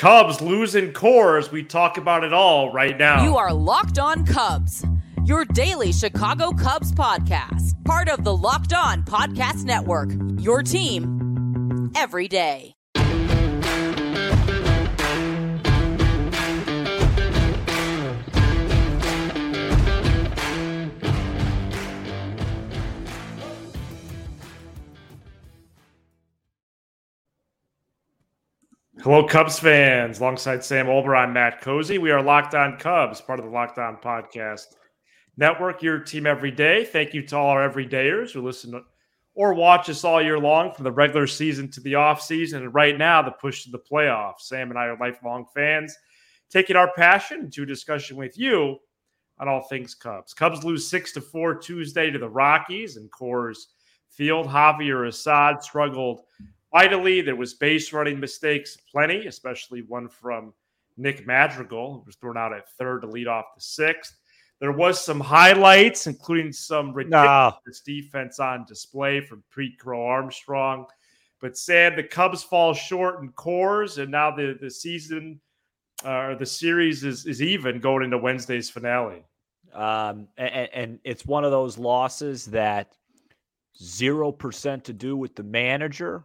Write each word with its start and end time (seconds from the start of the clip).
Cubs 0.00 0.40
losing 0.40 0.94
Coors. 0.94 1.52
We 1.52 1.62
talk 1.62 1.98
about 1.98 2.24
it 2.24 2.32
all 2.32 2.72
right 2.72 2.96
now. 2.96 3.22
You 3.22 3.36
are 3.36 3.52
Locked 3.52 3.98
On 3.98 4.24
Cubs, 4.24 4.82
your 5.26 5.44
daily 5.44 5.92
Chicago 5.92 6.52
Cubs 6.52 6.90
podcast, 6.90 7.84
part 7.84 8.08
of 8.08 8.24
the 8.24 8.34
Locked 8.34 8.72
On 8.72 9.02
Podcast 9.02 9.64
Network. 9.64 10.08
Your 10.38 10.62
team 10.62 11.92
every 11.94 12.28
day. 12.28 12.72
Hello, 29.02 29.26
Cubs 29.26 29.58
fans. 29.58 30.18
Alongside 30.18 30.62
Sam 30.62 30.84
Olber, 30.84 31.16
I'm 31.16 31.32
Matt 31.32 31.62
Cozy. 31.62 31.96
We 31.96 32.10
are 32.10 32.22
Locked 32.22 32.54
On 32.54 32.76
Cubs, 32.76 33.18
part 33.22 33.38
of 33.38 33.46
the 33.46 33.50
Locked 33.50 33.78
On 33.78 33.96
Podcast 33.96 34.66
Network, 35.38 35.82
your 35.82 36.00
team 36.00 36.26
every 36.26 36.50
day. 36.50 36.84
Thank 36.84 37.14
you 37.14 37.22
to 37.28 37.36
all 37.38 37.48
our 37.48 37.66
everydayers 37.66 38.30
who 38.30 38.42
listen 38.42 38.78
or 39.34 39.54
watch 39.54 39.88
us 39.88 40.04
all 40.04 40.20
year 40.20 40.38
long 40.38 40.74
from 40.74 40.84
the 40.84 40.92
regular 40.92 41.26
season 41.26 41.70
to 41.70 41.80
the 41.80 41.94
off 41.94 42.20
season. 42.20 42.62
And 42.62 42.74
right 42.74 42.98
now, 42.98 43.22
the 43.22 43.30
push 43.30 43.64
to 43.64 43.70
the 43.70 43.78
playoffs. 43.78 44.40
Sam 44.40 44.68
and 44.68 44.78
I 44.78 44.84
are 44.84 44.98
lifelong 44.98 45.46
fans, 45.54 45.96
taking 46.50 46.76
our 46.76 46.92
passion 46.92 47.50
to 47.52 47.62
a 47.62 47.66
discussion 47.66 48.18
with 48.18 48.38
you 48.38 48.76
on 49.38 49.48
all 49.48 49.62
things 49.62 49.94
Cubs. 49.94 50.34
Cubs 50.34 50.62
lose 50.62 50.86
six 50.86 51.12
to 51.12 51.22
four 51.22 51.54
Tuesday 51.54 52.10
to 52.10 52.18
the 52.18 52.28
Rockies 52.28 52.98
and 52.98 53.10
Coors 53.10 53.60
Field. 54.10 54.46
Javier 54.46 55.08
Assad 55.08 55.62
struggled 55.62 56.20
Idly, 56.72 57.20
there 57.20 57.36
was 57.36 57.54
base 57.54 57.92
running 57.92 58.20
mistakes, 58.20 58.76
plenty, 58.76 59.26
especially 59.26 59.82
one 59.82 60.08
from 60.08 60.52
Nick 60.96 61.26
Madrigal, 61.26 61.94
who 61.94 62.02
was 62.06 62.16
thrown 62.16 62.36
out 62.36 62.52
at 62.52 62.68
third 62.70 63.00
to 63.00 63.08
lead 63.08 63.26
off 63.26 63.46
the 63.56 63.60
sixth. 63.60 64.16
There 64.60 64.72
was 64.72 65.02
some 65.02 65.20
highlights, 65.20 66.06
including 66.06 66.52
some 66.52 66.92
ridiculous 66.92 67.80
defense 67.84 68.38
on 68.38 68.66
display 68.66 69.20
from 69.20 69.42
Pete 69.54 69.78
Crow 69.78 70.04
Armstrong. 70.04 70.86
But 71.40 71.56
Sam, 71.56 71.96
the 71.96 72.02
Cubs 72.02 72.42
fall 72.42 72.74
short 72.74 73.22
in 73.22 73.32
Coors, 73.32 73.96
and 73.96 74.10
now 74.10 74.30
the 74.30 74.58
the 74.60 74.70
season 74.70 75.40
or 76.04 76.32
uh, 76.32 76.34
the 76.34 76.46
series 76.46 77.04
is 77.04 77.26
is 77.26 77.42
even 77.42 77.80
going 77.80 78.04
into 78.04 78.18
Wednesday's 78.18 78.68
finale. 78.68 79.24
Um, 79.72 80.28
and, 80.36 80.68
and 80.72 80.98
it's 81.04 81.24
one 81.24 81.44
of 81.44 81.50
those 81.50 81.78
losses 81.78 82.44
that 82.46 82.92
zero 83.80 84.30
percent 84.30 84.84
to 84.84 84.92
do 84.92 85.16
with 85.16 85.34
the 85.34 85.42
manager 85.42 86.24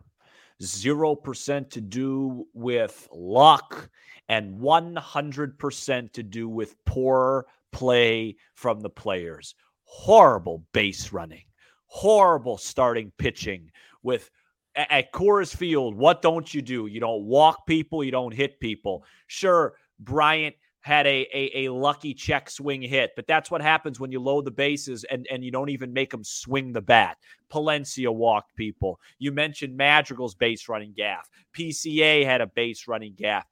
0% 0.62 1.70
to 1.70 1.82
do 1.82 2.48
with 2.54 3.08
luck, 3.12 3.90
and 4.30 4.60
100% 4.60 6.14
to 6.14 6.24
do 6.24 6.50
with 6.50 6.76
poor 6.86 7.46
play 7.72 8.36
from 8.54 8.80
the 8.80 8.90
players. 8.90 9.56
Horrible 9.84 10.64
base 10.74 11.12
running, 11.12 11.44
horrible 11.88 12.58
starting 12.58 13.12
pitching 13.18 13.72
with 14.02 14.30
at 14.76 15.12
Coors 15.14 15.56
Field. 15.56 15.96
What 15.96 16.22
don't 16.22 16.54
you 16.54 16.62
do? 16.62 16.88
You 16.88 17.00
don't 17.00 17.26
walk 17.26 17.66
people, 17.66 18.04
you 18.04 18.12
don't 18.12 18.34
hit 18.34 18.60
people. 18.60 19.06
Sure, 19.28 19.76
Bryant 20.00 20.56
had 20.86 21.08
a, 21.08 21.28
a, 21.34 21.66
a 21.66 21.74
lucky 21.74 22.14
check 22.14 22.48
swing 22.48 22.80
hit, 22.80 23.10
but 23.16 23.26
that's 23.26 23.50
what 23.50 23.60
happens 23.60 24.00
when 24.00 24.12
you 24.12 24.20
load 24.20 24.46
the 24.46 24.52
bases 24.52 25.04
and, 25.06 25.26
and 25.32 25.44
you 25.44 25.50
don't 25.50 25.70
even 25.72 25.92
make 25.92 26.12
them 26.12 26.24
swing 26.24 26.72
the 26.72 26.82
bat. 26.82 27.18
Palencia 27.52 28.14
walked 28.14 28.56
people. 28.56 29.00
You 29.18 29.32
mentioned 29.32 29.76
Madrigal's 29.76 30.36
base 30.36 30.70
running 30.70 30.94
gaff. 30.96 31.28
PCA 31.58 32.24
had 32.24 32.40
a 32.40 32.46
base 32.46 32.88
running 32.88 33.16
gaff. 33.18 33.48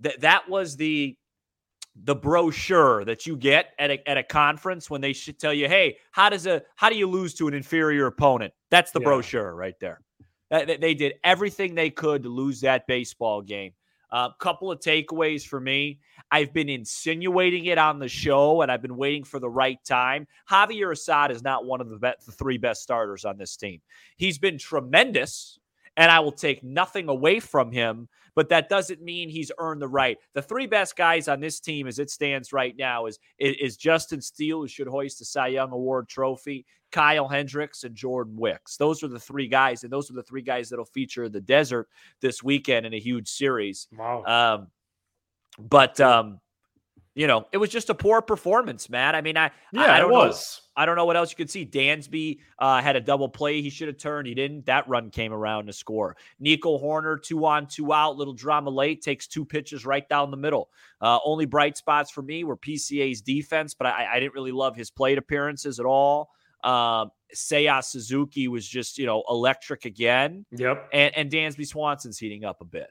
That 0.00 0.20
that 0.22 0.48
was 0.48 0.76
the 0.76 1.16
the 2.02 2.16
brochure 2.16 3.04
that 3.04 3.26
you 3.26 3.36
get 3.36 3.66
at 3.78 3.92
a, 3.92 4.10
at 4.10 4.18
a 4.18 4.24
conference 4.24 4.90
when 4.90 5.00
they 5.00 5.12
should 5.12 5.38
tell 5.38 5.54
you, 5.54 5.68
hey, 5.68 5.98
how 6.10 6.28
does 6.28 6.48
a 6.48 6.62
how 6.74 6.88
do 6.88 6.96
you 6.96 7.06
lose 7.06 7.32
to 7.34 7.46
an 7.46 7.54
inferior 7.54 8.06
opponent? 8.06 8.52
That's 8.72 8.90
the 8.90 8.98
yeah. 8.98 9.04
brochure 9.04 9.54
right 9.54 9.78
there. 9.80 10.00
They 10.50 10.94
did 10.94 11.14
everything 11.22 11.76
they 11.76 11.90
could 11.90 12.24
to 12.24 12.28
lose 12.28 12.60
that 12.62 12.88
baseball 12.88 13.40
game. 13.40 13.70
A 14.12 14.16
uh, 14.16 14.32
couple 14.40 14.72
of 14.72 14.80
takeaways 14.80 15.46
for 15.46 15.60
me. 15.60 16.00
I've 16.32 16.52
been 16.52 16.68
insinuating 16.68 17.66
it 17.66 17.78
on 17.78 17.98
the 18.00 18.08
show, 18.08 18.62
and 18.62 18.70
I've 18.70 18.82
been 18.82 18.96
waiting 18.96 19.22
for 19.22 19.38
the 19.38 19.48
right 19.48 19.78
time. 19.84 20.26
Javier 20.50 20.90
Assad 20.92 21.30
is 21.30 21.42
not 21.42 21.64
one 21.64 21.80
of 21.80 21.88
the, 21.88 21.96
be- 21.96 22.10
the 22.26 22.32
three 22.32 22.58
best 22.58 22.82
starters 22.82 23.24
on 23.24 23.38
this 23.38 23.56
team. 23.56 23.80
He's 24.16 24.38
been 24.38 24.58
tremendous, 24.58 25.60
and 25.96 26.10
I 26.10 26.20
will 26.20 26.32
take 26.32 26.64
nothing 26.64 27.08
away 27.08 27.38
from 27.38 27.70
him, 27.70 28.08
but 28.34 28.48
that 28.48 28.68
doesn't 28.68 29.02
mean 29.02 29.28
he's 29.28 29.52
earned 29.58 29.82
the 29.82 29.88
right. 29.88 30.18
The 30.34 30.42
three 30.42 30.66
best 30.66 30.96
guys 30.96 31.28
on 31.28 31.40
this 31.40 31.60
team, 31.60 31.86
as 31.86 31.98
it 31.98 32.10
stands 32.10 32.52
right 32.52 32.74
now, 32.76 33.06
is 33.06 33.18
is 33.38 33.76
Justin 33.76 34.20
Steele, 34.20 34.60
who 34.60 34.68
should 34.68 34.88
hoist 34.88 35.18
the 35.18 35.24
Cy 35.24 35.48
Young 35.48 35.72
Award 35.72 36.08
trophy, 36.08 36.66
Kyle 36.92 37.28
Hendricks, 37.28 37.84
and 37.84 37.94
Jordan 37.94 38.36
Wicks. 38.36 38.76
Those 38.76 39.02
are 39.02 39.08
the 39.08 39.20
three 39.20 39.48
guys, 39.48 39.84
and 39.84 39.92
those 39.92 40.10
are 40.10 40.14
the 40.14 40.22
three 40.22 40.42
guys 40.42 40.68
that'll 40.68 40.84
feature 40.84 41.28
the 41.28 41.40
desert 41.40 41.88
this 42.20 42.42
weekend 42.42 42.86
in 42.86 42.94
a 42.94 43.00
huge 43.00 43.28
series. 43.28 43.88
Wow. 43.96 44.24
Um, 44.24 44.66
but 45.58 46.00
um, 46.00 46.40
you 47.14 47.26
know, 47.26 47.46
it 47.52 47.58
was 47.58 47.70
just 47.70 47.90
a 47.90 47.94
poor 47.94 48.22
performance, 48.22 48.88
man. 48.88 49.16
I 49.16 49.20
mean, 49.20 49.36
I 49.36 49.50
yeah, 49.72 49.82
I, 49.82 49.96
I 49.96 49.98
don't 50.00 50.10
it 50.10 50.14
was. 50.14 50.60
Know, 50.76 50.82
I 50.82 50.86
don't 50.86 50.96
know 50.96 51.04
what 51.04 51.16
else 51.16 51.30
you 51.30 51.36
could 51.36 51.50
see. 51.50 51.66
Dansby 51.66 52.38
uh, 52.58 52.80
had 52.80 52.96
a 52.96 53.00
double 53.00 53.28
play. 53.28 53.60
He 53.60 53.68
should 53.68 53.88
have 53.88 53.98
turned. 53.98 54.28
He 54.28 54.34
didn't. 54.34 54.66
That 54.66 54.88
run 54.88 55.10
came 55.10 55.32
around 55.32 55.66
to 55.66 55.72
score. 55.72 56.16
Nico 56.38 56.78
Hoerner 56.78 57.20
two 57.20 57.44
on, 57.44 57.66
two 57.66 57.92
out. 57.92 58.16
Little 58.16 58.32
drama 58.32 58.70
late. 58.70 59.02
Takes 59.02 59.26
two 59.26 59.44
pitches 59.44 59.84
right 59.84 60.08
down 60.08 60.30
the 60.30 60.36
middle. 60.36 60.70
Uh, 61.00 61.18
only 61.24 61.46
bright 61.46 61.76
spots 61.76 62.10
for 62.10 62.22
me 62.22 62.44
were 62.44 62.56
PCA's 62.56 63.20
defense, 63.20 63.74
but 63.74 63.86
I, 63.86 64.14
I 64.14 64.20
didn't 64.20 64.34
really 64.34 64.52
love 64.52 64.76
his 64.76 64.90
plate 64.90 65.18
appearances 65.18 65.80
at 65.80 65.86
all. 65.86 66.30
Um, 66.62 67.10
Seiya 67.34 67.82
Suzuki 67.82 68.48
was 68.48 68.66
just 68.66 68.98
you 68.98 69.06
know 69.06 69.24
electric 69.28 69.84
again. 69.84 70.46
Yep. 70.52 70.88
And 70.92 71.16
and 71.16 71.30
Dansby 71.30 71.66
Swanson's 71.66 72.18
heating 72.18 72.44
up 72.44 72.60
a 72.60 72.64
bit. 72.64 72.90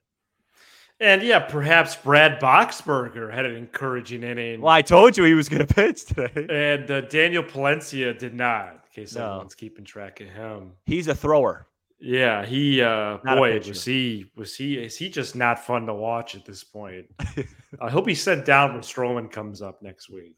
And 1.01 1.21
yeah, 1.21 1.39
perhaps 1.39 1.95
Brad 1.95 2.41
Boxberger 2.41 3.33
had 3.33 3.45
an 3.45 3.55
encouraging 3.55 4.23
inning. 4.23 4.59
Well, 4.61 4.73
I 4.73 4.81
told 4.81 5.15
you 5.15 5.23
he 5.23 5.33
was 5.33 5.47
going 5.47 5.65
to 5.67 5.73
pitch 5.73 6.05
today. 6.05 6.47
And 6.49 6.91
uh, 6.91 7.01
Daniel 7.01 7.43
Palencia 7.43 8.17
did 8.17 8.33
not, 8.33 8.71
in 8.73 8.79
case 8.93 9.15
no. 9.15 9.29
anyone's 9.29 9.55
keeping 9.55 9.85
track 9.85 10.19
of 10.19 10.27
him. 10.27 10.73
He's 10.85 11.07
a 11.07 11.15
thrower. 11.15 11.67
Yeah, 12.01 12.45
he 12.45 12.81
uh 12.81 13.17
not 13.25 13.37
boy 13.37 13.59
was 13.59 13.83
he 13.83 14.31
was 14.37 14.55
he 14.55 14.75
is 14.75 14.95
he 14.95 15.09
just 15.09 15.35
not 15.35 15.59
fun 15.59 15.85
to 15.87 15.93
watch 15.93 16.33
at 16.33 16.45
this 16.45 16.63
point. 16.63 17.07
I 17.81 17.89
hope 17.89 18.07
he's 18.07 18.23
sent 18.23 18.45
down 18.45 18.71
when 18.71 18.81
Stroman 18.81 19.29
comes 19.29 19.61
up 19.61 19.81
next 19.81 20.09
week 20.09 20.35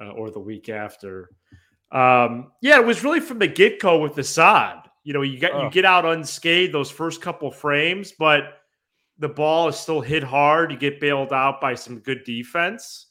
uh, 0.00 0.10
or 0.12 0.30
the 0.30 0.40
week 0.40 0.70
after. 0.70 1.30
Um, 1.92 2.52
yeah, 2.62 2.80
it 2.80 2.86
was 2.86 3.04
really 3.04 3.20
from 3.20 3.40
the 3.40 3.46
get 3.46 3.78
go 3.78 3.98
with 3.98 4.14
the 4.14 4.22
Assad. 4.22 4.88
You 5.04 5.12
know, 5.12 5.20
you 5.20 5.38
get 5.38 5.52
oh. 5.52 5.64
you 5.64 5.70
get 5.70 5.84
out 5.84 6.06
unscathed 6.06 6.72
those 6.72 6.90
first 6.90 7.20
couple 7.20 7.50
frames, 7.50 8.12
but 8.12 8.59
the 9.20 9.28
ball 9.28 9.68
is 9.68 9.76
still 9.76 10.00
hit 10.00 10.24
hard. 10.24 10.72
You 10.72 10.78
get 10.78 10.98
bailed 10.98 11.32
out 11.32 11.60
by 11.60 11.74
some 11.74 12.00
good 12.00 12.24
defense 12.24 13.06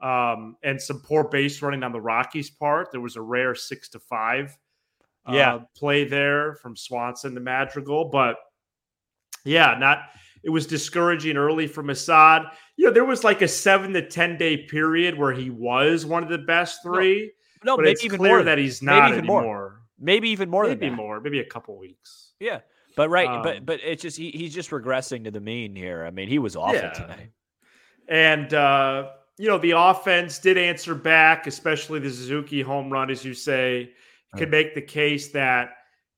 um, 0.00 0.56
and 0.64 0.80
some 0.80 1.00
poor 1.00 1.24
base 1.24 1.62
running 1.62 1.82
on 1.82 1.92
the 1.92 2.00
Rockies' 2.00 2.50
part. 2.50 2.90
There 2.90 3.02
was 3.02 3.16
a 3.16 3.20
rare 3.20 3.54
six 3.54 3.90
to 3.90 4.00
five 4.00 4.56
uh, 5.28 5.34
yeah. 5.34 5.58
play 5.76 6.04
there 6.04 6.54
from 6.56 6.74
Swanson 6.74 7.34
to 7.34 7.40
Madrigal, 7.40 8.06
but 8.06 8.36
yeah, 9.44 9.76
not. 9.78 9.98
It 10.42 10.50
was 10.50 10.66
discouraging 10.66 11.36
early 11.36 11.68
from 11.68 11.90
Assad. 11.90 12.42
You 12.76 12.86
know, 12.86 12.92
there 12.92 13.04
was 13.04 13.22
like 13.22 13.42
a 13.42 13.48
seven 13.48 13.92
to 13.92 14.08
ten 14.08 14.36
day 14.36 14.56
period 14.56 15.16
where 15.16 15.32
he 15.32 15.50
was 15.50 16.04
one 16.04 16.22
of 16.22 16.30
the 16.30 16.38
best 16.38 16.82
three. 16.82 17.30
No, 17.62 17.72
no 17.72 17.76
but 17.76 17.82
maybe 17.82 17.92
it's 17.92 18.04
even 18.04 18.18
clear 18.18 18.36
more. 18.36 18.42
that 18.42 18.58
he's 18.58 18.82
not 18.82 19.12
anymore. 19.12 19.42
More. 19.42 19.82
Maybe 20.00 20.30
even 20.30 20.50
more 20.50 20.64
maybe 20.64 20.88
than 20.88 20.96
more. 20.96 21.20
Maybe 21.20 21.38
a 21.38 21.44
couple 21.44 21.78
weeks. 21.78 22.32
Yeah. 22.40 22.60
But 22.96 23.08
right, 23.10 23.28
Um, 23.28 23.42
but 23.42 23.64
but 23.66 23.80
it's 23.82 24.02
just 24.02 24.16
he, 24.16 24.30
he's 24.30 24.54
just 24.54 24.70
regressing 24.70 25.24
to 25.24 25.30
the 25.30 25.40
mean 25.40 25.74
here. 25.74 26.04
I 26.04 26.10
mean, 26.10 26.28
he 26.28 26.38
was 26.38 26.56
awful 26.56 26.74
Yeah. 26.76 26.90
tonight. 26.92 27.30
And 28.08 28.52
uh, 28.52 29.10
you 29.38 29.48
know, 29.48 29.58
the 29.58 29.72
offense 29.72 30.38
did 30.38 30.58
answer 30.58 30.94
back, 30.94 31.46
especially 31.46 32.00
the 32.00 32.10
Suzuki 32.10 32.60
home 32.60 32.90
run, 32.90 33.10
as 33.10 33.24
you 33.24 33.34
say, 33.34 33.92
could 34.36 34.50
make 34.50 34.74
the 34.74 34.82
case 34.82 35.28
that 35.32 35.70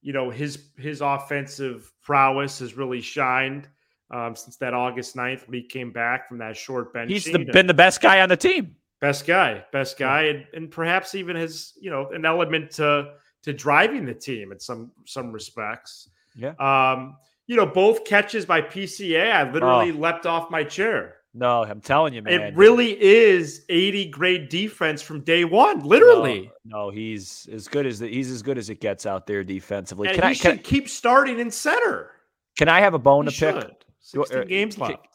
you 0.02 0.12
know 0.12 0.30
his 0.30 0.70
his 0.78 1.00
offensive 1.00 1.92
prowess 2.02 2.58
has 2.58 2.76
really 2.76 3.00
shined 3.00 3.68
um, 4.10 4.34
since 4.36 4.56
that 4.56 4.74
August 4.74 5.16
9th 5.16 5.46
when 5.46 5.54
he 5.54 5.62
came 5.62 5.92
back 5.92 6.28
from 6.28 6.38
that 6.38 6.56
short 6.56 6.92
bench. 6.92 7.10
He's 7.10 7.24
the, 7.24 7.38
been 7.38 7.66
the 7.66 7.74
best 7.74 8.00
guy 8.00 8.20
on 8.20 8.28
the 8.28 8.36
team. 8.36 8.76
best 9.00 9.26
guy, 9.26 9.64
best 9.72 9.98
guy, 9.98 10.22
and, 10.24 10.46
and 10.54 10.70
perhaps 10.70 11.14
even 11.14 11.36
has 11.36 11.72
you 11.80 11.90
know 11.90 12.10
an 12.10 12.24
element 12.24 12.70
to 12.72 13.12
to 13.42 13.52
driving 13.52 14.04
the 14.06 14.14
team 14.14 14.52
in 14.52 14.58
some 14.58 14.90
some 15.04 15.30
respects. 15.32 16.08
Yeah. 16.34 16.54
Um, 16.58 17.16
you 17.46 17.56
know, 17.56 17.66
both 17.66 18.04
catches 18.04 18.46
by 18.46 18.62
PCA, 18.62 19.32
I 19.32 19.50
literally 19.50 19.92
Oh. 19.92 19.96
leapt 19.96 20.26
off 20.26 20.50
my 20.50 20.64
chair. 20.64 21.16
No, 21.36 21.64
I'm 21.64 21.80
telling 21.80 22.14
you, 22.14 22.22
man. 22.22 22.40
It 22.40 22.56
really 22.56 22.96
is 23.02 23.64
80 23.68 24.06
grade 24.10 24.48
defense 24.48 25.02
from 25.02 25.20
day 25.22 25.44
one, 25.44 25.80
literally. 25.80 26.50
No, 26.64 26.84
no, 26.86 26.90
he's 26.90 27.48
as 27.52 27.66
good 27.66 27.86
as 27.86 27.98
the, 27.98 28.08
he's 28.08 28.30
as 28.30 28.40
good 28.40 28.56
as 28.56 28.70
it 28.70 28.80
gets 28.80 29.04
out 29.04 29.26
there 29.26 29.42
defensively. 29.42 30.08
And 30.08 30.14
Can 30.16 30.24
he 30.24 30.30
I 30.30 30.34
can, 30.34 30.52
should 30.56 30.64
keep 30.64 30.88
starting 30.88 31.40
in 31.40 31.50
center. 31.50 32.12
can 32.56 32.68
I 32.68 32.80
have 32.80 32.94
a 32.94 32.98
bone 33.00 33.26
He 33.26 33.32
to 33.32 33.52
pick? 33.52 33.62
should. 33.62 33.74
16 34.00 34.38
uh, 34.38 34.44
games 34.44 34.76
can- 34.76 34.86
left. 34.90 35.06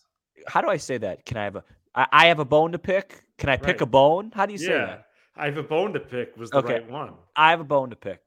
how 0.48 0.60
do 0.62 0.68
I 0.68 0.78
say 0.78 0.98
that? 0.98 1.26
Can 1.26 1.38
I 1.38 1.44
have 1.46 1.56
a 1.56 1.64
I, 1.96 2.08
I 2.12 2.26
have 2.28 2.40
a 2.40 2.46
bone 2.46 2.74
to 2.74 2.80
pick? 2.80 3.24
Can 3.38 3.50
I 3.50 3.56
pick 3.58 3.66
Right. 3.78 3.82
a 3.82 3.86
bone? 3.86 4.32
How 4.36 4.46
do 4.46 4.52
you 4.52 4.58
say 4.60 4.72
yeah, 4.72 4.86
that? 4.86 5.06
I 5.38 5.46
have 5.46 5.58
a 5.58 5.64
bone 5.64 5.94
to 5.94 6.00
pick. 6.02 6.36
Was 6.38 6.50
the 6.50 6.58
Okay. 6.58 6.74
right 6.74 6.90
one? 6.92 7.14
I 7.36 7.50
have 7.52 7.62
a 7.62 7.64
bone 7.64 7.90
to 7.92 7.96
pick. 7.96 8.20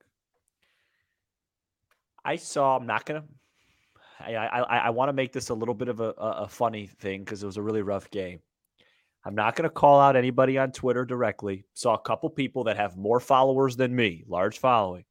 I 2.25 2.37
saw. 2.37 2.77
I'm 2.77 2.87
not 2.87 3.05
gonna. 3.05 3.25
I 4.21 4.35
I, 4.35 4.61
I, 4.61 4.79
I 4.79 4.91
want 4.91 5.09
to 5.09 5.13
make 5.13 5.33
this 5.33 5.49
a 5.51 5.55
little 5.55 5.75
bit 5.75 5.89
of 5.89 6.01
a, 6.01 6.15
a, 6.19 6.43
a 6.45 6.49
funny 6.49 6.87
thing 6.87 7.25
because 7.25 7.43
it 7.43 7.47
was 7.47 7.57
a 7.57 7.63
really 7.63 7.83
rough 7.83 8.11
game. 8.11 8.41
I'm 9.25 9.35
not 9.35 9.55
gonna 9.55 9.71
call 9.71 10.01
out 10.01 10.17
anybody 10.17 10.59
on 10.59 10.73
Twitter 10.73 11.05
directly. 11.05 11.65
Saw 11.75 11.95
a 11.95 12.01
couple 12.01 12.29
people 12.31 12.65
that 12.65 12.77
have 12.77 12.97
more 12.97 13.21
followers 13.21 13.77
than 13.77 13.95
me, 13.95 14.25
large 14.27 14.59
following, 14.59 15.05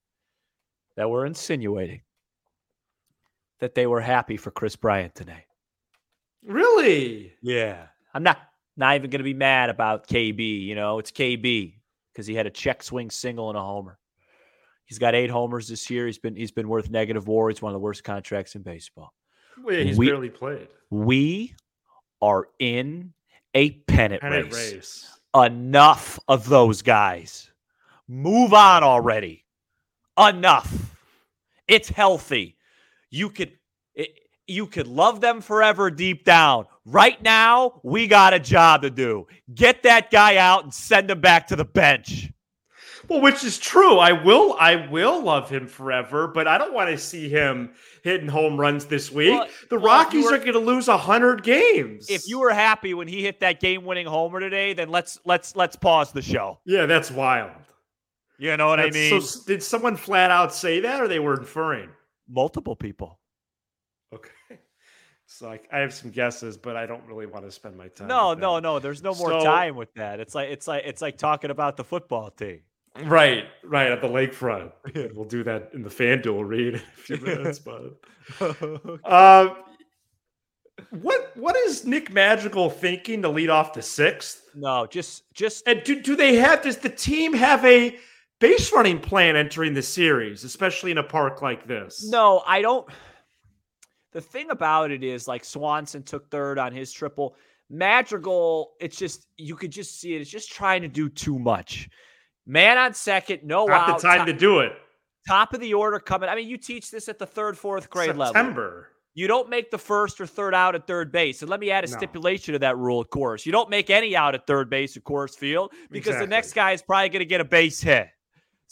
that 0.95 1.09
were 1.09 1.25
insinuating 1.25 2.01
that 3.61 3.75
they 3.75 3.87
were 3.87 4.01
happy 4.01 4.35
for 4.35 4.51
Chris 4.51 4.75
Bryant 4.75 5.15
today. 5.15 5.45
Really? 6.43 7.33
Yeah. 7.41 7.85
I'm 8.13 8.23
not 8.23 8.39
not 8.75 8.95
even 8.95 9.09
gonna 9.09 9.23
be 9.23 9.33
mad 9.33 9.69
about 9.69 10.07
KB. 10.07 10.63
You 10.63 10.75
know, 10.75 10.99
it's 10.99 11.11
KB 11.11 11.75
because 12.11 12.27
he 12.27 12.35
had 12.35 12.47
a 12.47 12.51
check 12.51 12.83
swing 12.83 13.09
single 13.09 13.49
and 13.49 13.57
a 13.57 13.61
homer. 13.61 13.97
He's 14.91 14.99
got 14.99 15.15
eight 15.15 15.29
homers 15.29 15.69
this 15.69 15.89
year. 15.89 16.05
He's 16.05 16.17
been 16.17 16.35
he's 16.35 16.51
been 16.51 16.67
worth 16.67 16.89
negative 16.89 17.25
WAR. 17.29 17.47
He's 17.47 17.61
one 17.61 17.69
of 17.71 17.75
the 17.75 17.79
worst 17.79 18.03
contracts 18.03 18.55
in 18.55 18.61
baseball. 18.61 19.13
Well, 19.63 19.73
yeah, 19.73 19.85
he's 19.85 19.97
We- 19.97 20.07
barely 20.09 20.29
played. 20.29 20.67
We 20.89 21.55
are 22.21 22.49
in 22.59 23.13
a 23.53 23.69
pennant, 23.71 24.19
Pennant 24.21 24.53
race. 24.53 24.73
race. 24.73 25.19
Enough 25.33 26.19
of 26.27 26.49
those 26.49 26.81
guys. 26.81 27.49
Move 28.09 28.53
on 28.53 28.83
already. 28.83 29.45
Enough. 30.19 30.93
It's 31.69 31.87
healthy. 31.87 32.57
You 33.09 33.29
could 33.29 33.53
it, 33.95 34.09
you 34.45 34.67
could 34.67 34.87
love 34.87 35.21
them 35.21 35.39
forever 35.39 35.89
deep 35.89 36.25
down. 36.25 36.65
Right 36.85 37.21
now, 37.23 37.79
we 37.83 38.07
got 38.07 38.33
a 38.33 38.39
job 38.39 38.81
to 38.81 38.89
do. 38.89 39.25
Get 39.55 39.83
that 39.83 40.11
guy 40.11 40.35
out 40.35 40.65
and 40.65 40.73
send 40.73 41.09
him 41.09 41.21
back 41.21 41.47
to 41.47 41.55
the 41.55 41.63
bench. 41.63 42.29
Well, 43.11 43.19
which 43.21 43.43
is 43.43 43.57
true. 43.59 43.97
I 43.97 44.13
will. 44.13 44.55
I 44.57 44.87
will 44.87 45.21
love 45.21 45.49
him 45.49 45.67
forever, 45.67 46.27
but 46.29 46.47
I 46.47 46.57
don't 46.57 46.73
want 46.73 46.89
to 46.91 46.97
see 46.97 47.27
him 47.27 47.71
hitting 48.03 48.29
home 48.29 48.57
runs 48.57 48.85
this 48.85 49.11
week. 49.11 49.31
Well- 49.37 49.47
the 49.69 49.75
well, 49.77 49.85
Rockies 49.97 50.23
were- 50.25 50.35
are 50.35 50.37
going 50.37 50.53
to 50.53 50.59
lose 50.59 50.87
hundred 50.87 51.43
games. 51.43 52.09
If 52.09 52.27
you 52.29 52.39
were 52.39 52.51
happy 52.51 52.93
when 52.93 53.09
he 53.09 53.21
hit 53.21 53.41
that 53.41 53.59
game-winning 53.59 54.07
homer 54.07 54.39
today, 54.39 54.73
then 54.73 54.87
let's 54.89 55.19
let's 55.25 55.57
let's 55.57 55.75
pause 55.75 56.13
the 56.13 56.21
show. 56.21 56.59
yeah, 56.65 56.85
that's 56.85 57.11
wild. 57.11 57.51
You 58.39 58.55
know 58.55 58.67
what 58.67 58.79
I 58.79 58.89
mean? 58.91 59.21
So, 59.21 59.41
did 59.45 59.61
someone 59.61 59.97
flat 59.97 60.31
out 60.31 60.53
say 60.53 60.79
that, 60.79 61.01
or 61.01 61.07
they 61.09 61.19
were 61.19 61.37
inferring? 61.37 61.89
Multiple 62.29 62.75
people. 62.77 63.19
Okay. 64.13 64.29
So 65.33 65.49
I, 65.49 65.61
I 65.71 65.79
have 65.79 65.93
some 65.93 66.11
guesses, 66.11 66.57
but 66.57 66.75
I 66.75 66.85
don't 66.85 67.05
really 67.07 67.25
want 67.25 67.45
to 67.45 67.51
spend 67.51 67.77
my 67.77 67.87
time. 67.87 68.09
No, 68.09 68.33
no, 68.33 68.59
no. 68.59 68.79
There's 68.79 69.01
no 69.01 69.15
more 69.15 69.29
So- 69.29 69.43
time 69.45 69.77
with 69.77 69.93
that. 69.93 70.19
It's 70.19 70.35
like 70.35 70.49
it's 70.49 70.67
like 70.67 70.83
it's 70.85 71.01
like 71.01 71.17
talking 71.17 71.51
about 71.51 71.77
the 71.77 71.85
football 71.85 72.29
team. 72.31 72.59
Right, 73.03 73.45
right 73.63 73.91
at 73.91 74.01
the 74.01 74.07
lakefront. 74.07 74.71
We'll 75.15 75.25
do 75.25 75.43
that 75.43 75.69
in 75.73 75.81
the 75.81 75.89
FanDuel 75.89 76.47
read 76.47 76.73
in 76.75 76.75
a 76.75 76.79
few 76.97 77.17
minutes, 77.21 77.59
but 77.59 77.97
uh, 79.05 79.55
what 80.89 81.31
what 81.37 81.55
is 81.55 81.85
Nick 81.85 82.11
Madrigal 82.11 82.69
thinking 82.69 83.21
to 83.21 83.29
lead 83.29 83.49
off 83.49 83.73
the 83.73 83.81
sixth? 83.81 84.43
no, 84.55 84.85
just 84.87 85.33
just 85.33 85.65
And 85.67 85.83
do, 85.83 86.01
do 86.01 86.15
they 86.15 86.35
have 86.35 86.63
does 86.63 86.77
the 86.77 86.89
team 86.89 87.33
have 87.33 87.63
a 87.65 87.97
base 88.39 88.73
running 88.73 88.99
plan 88.99 89.35
entering 89.35 89.73
the 89.73 89.81
series, 89.81 90.43
especially 90.43 90.91
in 90.91 90.97
a 90.97 91.03
park 91.03 91.41
like 91.41 91.67
this? 91.67 92.05
no. 92.09 92.43
I 92.45 92.61
don't. 92.61 92.87
The 94.11 94.21
thing 94.21 94.49
about 94.49 94.91
it 94.91 95.03
is, 95.03 95.25
like 95.27 95.45
Swanson 95.45 96.03
took 96.03 96.29
third 96.29 96.59
on 96.59 96.73
his 96.73 96.91
triple. 96.91 97.35
Madrigal, 97.69 98.73
it's 98.81 98.97
just 98.97 99.27
you 99.37 99.55
could 99.55 99.71
just 99.71 100.01
see 100.01 100.15
it. 100.15 100.21
It's 100.21 100.29
just 100.29 100.51
trying 100.51 100.81
to 100.81 100.89
do 100.89 101.07
too 101.07 101.39
much. 101.39 101.87
Man 102.45 102.77
on 102.77 102.93
second, 102.93 103.41
no 103.43 103.65
not 103.65 103.89
out. 103.89 104.01
the 104.01 104.07
time 104.07 104.17
top, 104.19 104.27
to 104.27 104.33
do 104.33 104.59
it. 104.59 104.73
top 105.27 105.53
of 105.53 105.59
the 105.59 105.73
order 105.73 105.99
coming. 105.99 106.29
I 106.29 106.35
mean, 106.35 106.47
you 106.47 106.57
teach 106.57 106.89
this 106.91 107.07
at 107.07 107.19
the 107.19 107.25
third, 107.25 107.57
fourth 107.57 107.89
grade 107.89 108.09
level. 108.15 108.25
September. 108.27 108.87
You 109.13 109.27
don't 109.27 109.49
make 109.49 109.71
the 109.71 109.77
first 109.77 110.21
or 110.21 110.25
third 110.25 110.55
out 110.55 110.73
at 110.73 110.87
third 110.87 111.11
base. 111.11 111.41
And 111.41 111.49
let 111.51 111.59
me 111.59 111.69
add 111.69 111.83
a 111.83 111.91
No. 111.91 111.97
stipulation 111.97 112.53
to 112.53 112.59
that 112.59 112.77
rule, 112.77 113.01
of 113.01 113.09
course. 113.09 113.45
You 113.45 113.51
don't 113.51 113.69
make 113.69 113.89
any 113.89 114.15
out 114.15 114.35
at 114.35 114.47
third 114.47 114.69
base 114.69 114.95
at 114.95 115.03
Coors 115.03 115.37
field 115.37 115.73
because 115.91 116.17
the 116.17 116.25
next 116.27 116.53
guy 116.53 116.71
is 116.71 116.81
probably 116.81 117.09
going 117.09 117.19
to 117.19 117.25
get 117.25 117.41
a 117.41 117.45
base 117.45 117.81
hit. 117.81 118.07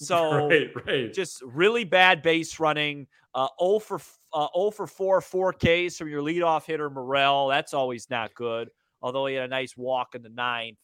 So 0.01 0.47
right, 0.47 0.69
right. 0.87 1.13
just 1.13 1.41
really 1.43 1.83
bad 1.83 2.21
base 2.21 2.57
running. 2.57 3.05
Uh, 3.35 3.49
0 3.61 3.79
for 3.79 3.99
uh, 4.31 4.47
0 4.57 4.71
for 4.71 4.87
4, 4.87 5.19
4 5.19 5.51
Ks 5.51 5.97
from 5.97 6.07
your 6.07 6.21
leadoff 6.21 6.63
hitter 6.63 6.89
Morel. 6.89 7.49
That's 7.49 7.73
always 7.73 8.09
not 8.09 8.33
good. 8.33 8.69
Although 9.01 9.25
he 9.25 9.35
had 9.35 9.43
a 9.43 9.47
nice 9.49 9.75
walk 9.75 10.15
in 10.15 10.21
the 10.21 10.29
ninth. 10.29 10.77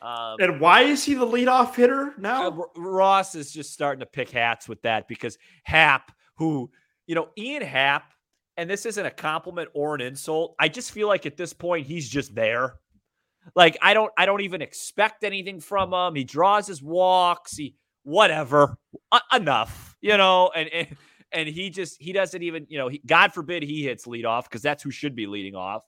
Um, 0.00 0.36
and 0.38 0.60
why 0.60 0.82
is 0.82 1.04
he 1.04 1.14
the 1.14 1.26
leadoff 1.26 1.74
hitter 1.74 2.14
now? 2.18 2.48
uh, 2.48 2.80
Ross 2.80 3.34
is 3.34 3.50
just 3.52 3.72
starting 3.72 4.00
to 4.00 4.06
pick 4.06 4.30
hats 4.30 4.68
with 4.68 4.80
that 4.82 5.08
because 5.08 5.38
Happ, 5.64 6.12
who, 6.36 6.70
you 7.06 7.14
know, 7.14 7.30
Ian 7.36 7.62
Happ, 7.62 8.12
and 8.56 8.70
this 8.70 8.86
isn't 8.86 9.04
a 9.06 9.10
compliment 9.10 9.70
or 9.74 9.94
an 9.94 10.00
insult. 10.00 10.54
I 10.58 10.68
just 10.68 10.92
feel 10.92 11.08
like 11.08 11.26
at 11.26 11.36
this 11.36 11.52
point 11.52 11.86
he's 11.86 12.08
just 12.08 12.34
there. 12.34 12.74
Like 13.56 13.76
I 13.82 13.94
don't, 13.94 14.12
I 14.16 14.26
don't 14.26 14.42
even 14.42 14.62
expect 14.62 15.24
anything 15.24 15.60
from 15.60 15.92
him. 15.92 16.14
He 16.14 16.24
draws 16.24 16.66
his 16.66 16.82
walks. 16.82 17.56
He 17.56 17.76
whatever, 18.04 18.78
E- 19.14 19.36
enough, 19.36 19.96
you 20.00 20.16
know, 20.16 20.50
and 20.54 20.68
and 20.68 20.96
and 21.32 21.48
he 21.48 21.70
just 21.70 22.00
he 22.00 22.12
doesn't 22.12 22.42
even, 22.42 22.66
you 22.68 22.78
know, 22.78 22.88
he, 22.88 23.00
God 23.04 23.32
forbid 23.32 23.62
he 23.62 23.82
hits 23.82 24.06
lead 24.06 24.24
off 24.24 24.48
because 24.48 24.62
that's 24.62 24.82
who 24.82 24.90
should 24.90 25.14
be 25.14 25.26
leading 25.26 25.54
off. 25.54 25.84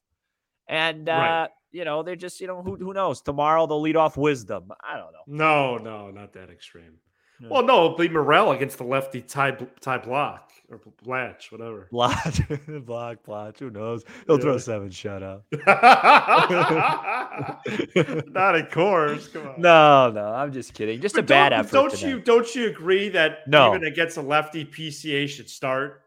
And 0.69 1.09
uh, 1.09 1.13
Right. 1.13 1.51
You 1.73 1.85
know, 1.85 2.03
they're 2.03 2.17
just, 2.17 2.41
you 2.41 2.47
know, 2.47 2.63
who 2.63 2.77
who 2.77 2.93
knows? 2.93 3.21
Tomorrow 3.23 3.67
they'll 3.67 3.81
lead 3.81 3.97
off 3.97 4.17
wisdom. 4.17 4.71
I 4.83 4.97
don't 4.97 5.13
know. 5.13 5.25
No, 5.27 5.77
no, 5.79 6.11
not 6.11 6.33
that 6.35 6.51
extreme. 6.51 6.99
No. 7.43 7.49
Well, 7.49 7.63
no, 7.63 7.85
it'll 7.87 7.97
be 7.97 8.07
Morel 8.11 8.53
against 8.53 8.77
the 8.77 8.85
lefty 8.85 9.23
Ty, 9.23 9.53
Ty 9.81 9.97
Block 9.99 10.51
or 10.69 10.79
Blatch, 11.03 11.51
whatever. 11.51 11.89
Blotch, 11.91 12.43
block, 12.85 13.23
blotch. 13.25 13.59
Who 13.61 13.71
knows? 13.71 14.05
He'll 14.27 14.37
throw 14.37 14.53
Yeah. 14.53 14.59
seven 14.59 14.91
shutout. 14.91 15.41
not 18.35 18.55
of 18.57 18.71
course. 18.71 19.29
Come 19.29 19.47
on. 19.49 19.61
No, 19.61 20.11
no, 20.11 20.27
I'm 20.27 20.53
just 20.53 20.75
kidding. 20.75 21.01
Just 21.01 21.17
a 21.17 21.23
bad 21.23 21.53
effort. 21.55 21.73
Don't 21.73 21.91
tonight. 21.95 22.11
you 22.11 22.21
don't 22.21 22.55
you 22.55 22.67
agree 22.69 23.09
that 23.11 23.49
No. 23.49 23.75
even 23.75 23.87
against 23.87 24.17
a 24.17 24.23
lefty 24.23 24.65
PCA 24.65 25.29
should 25.29 25.49
start? 25.49 26.03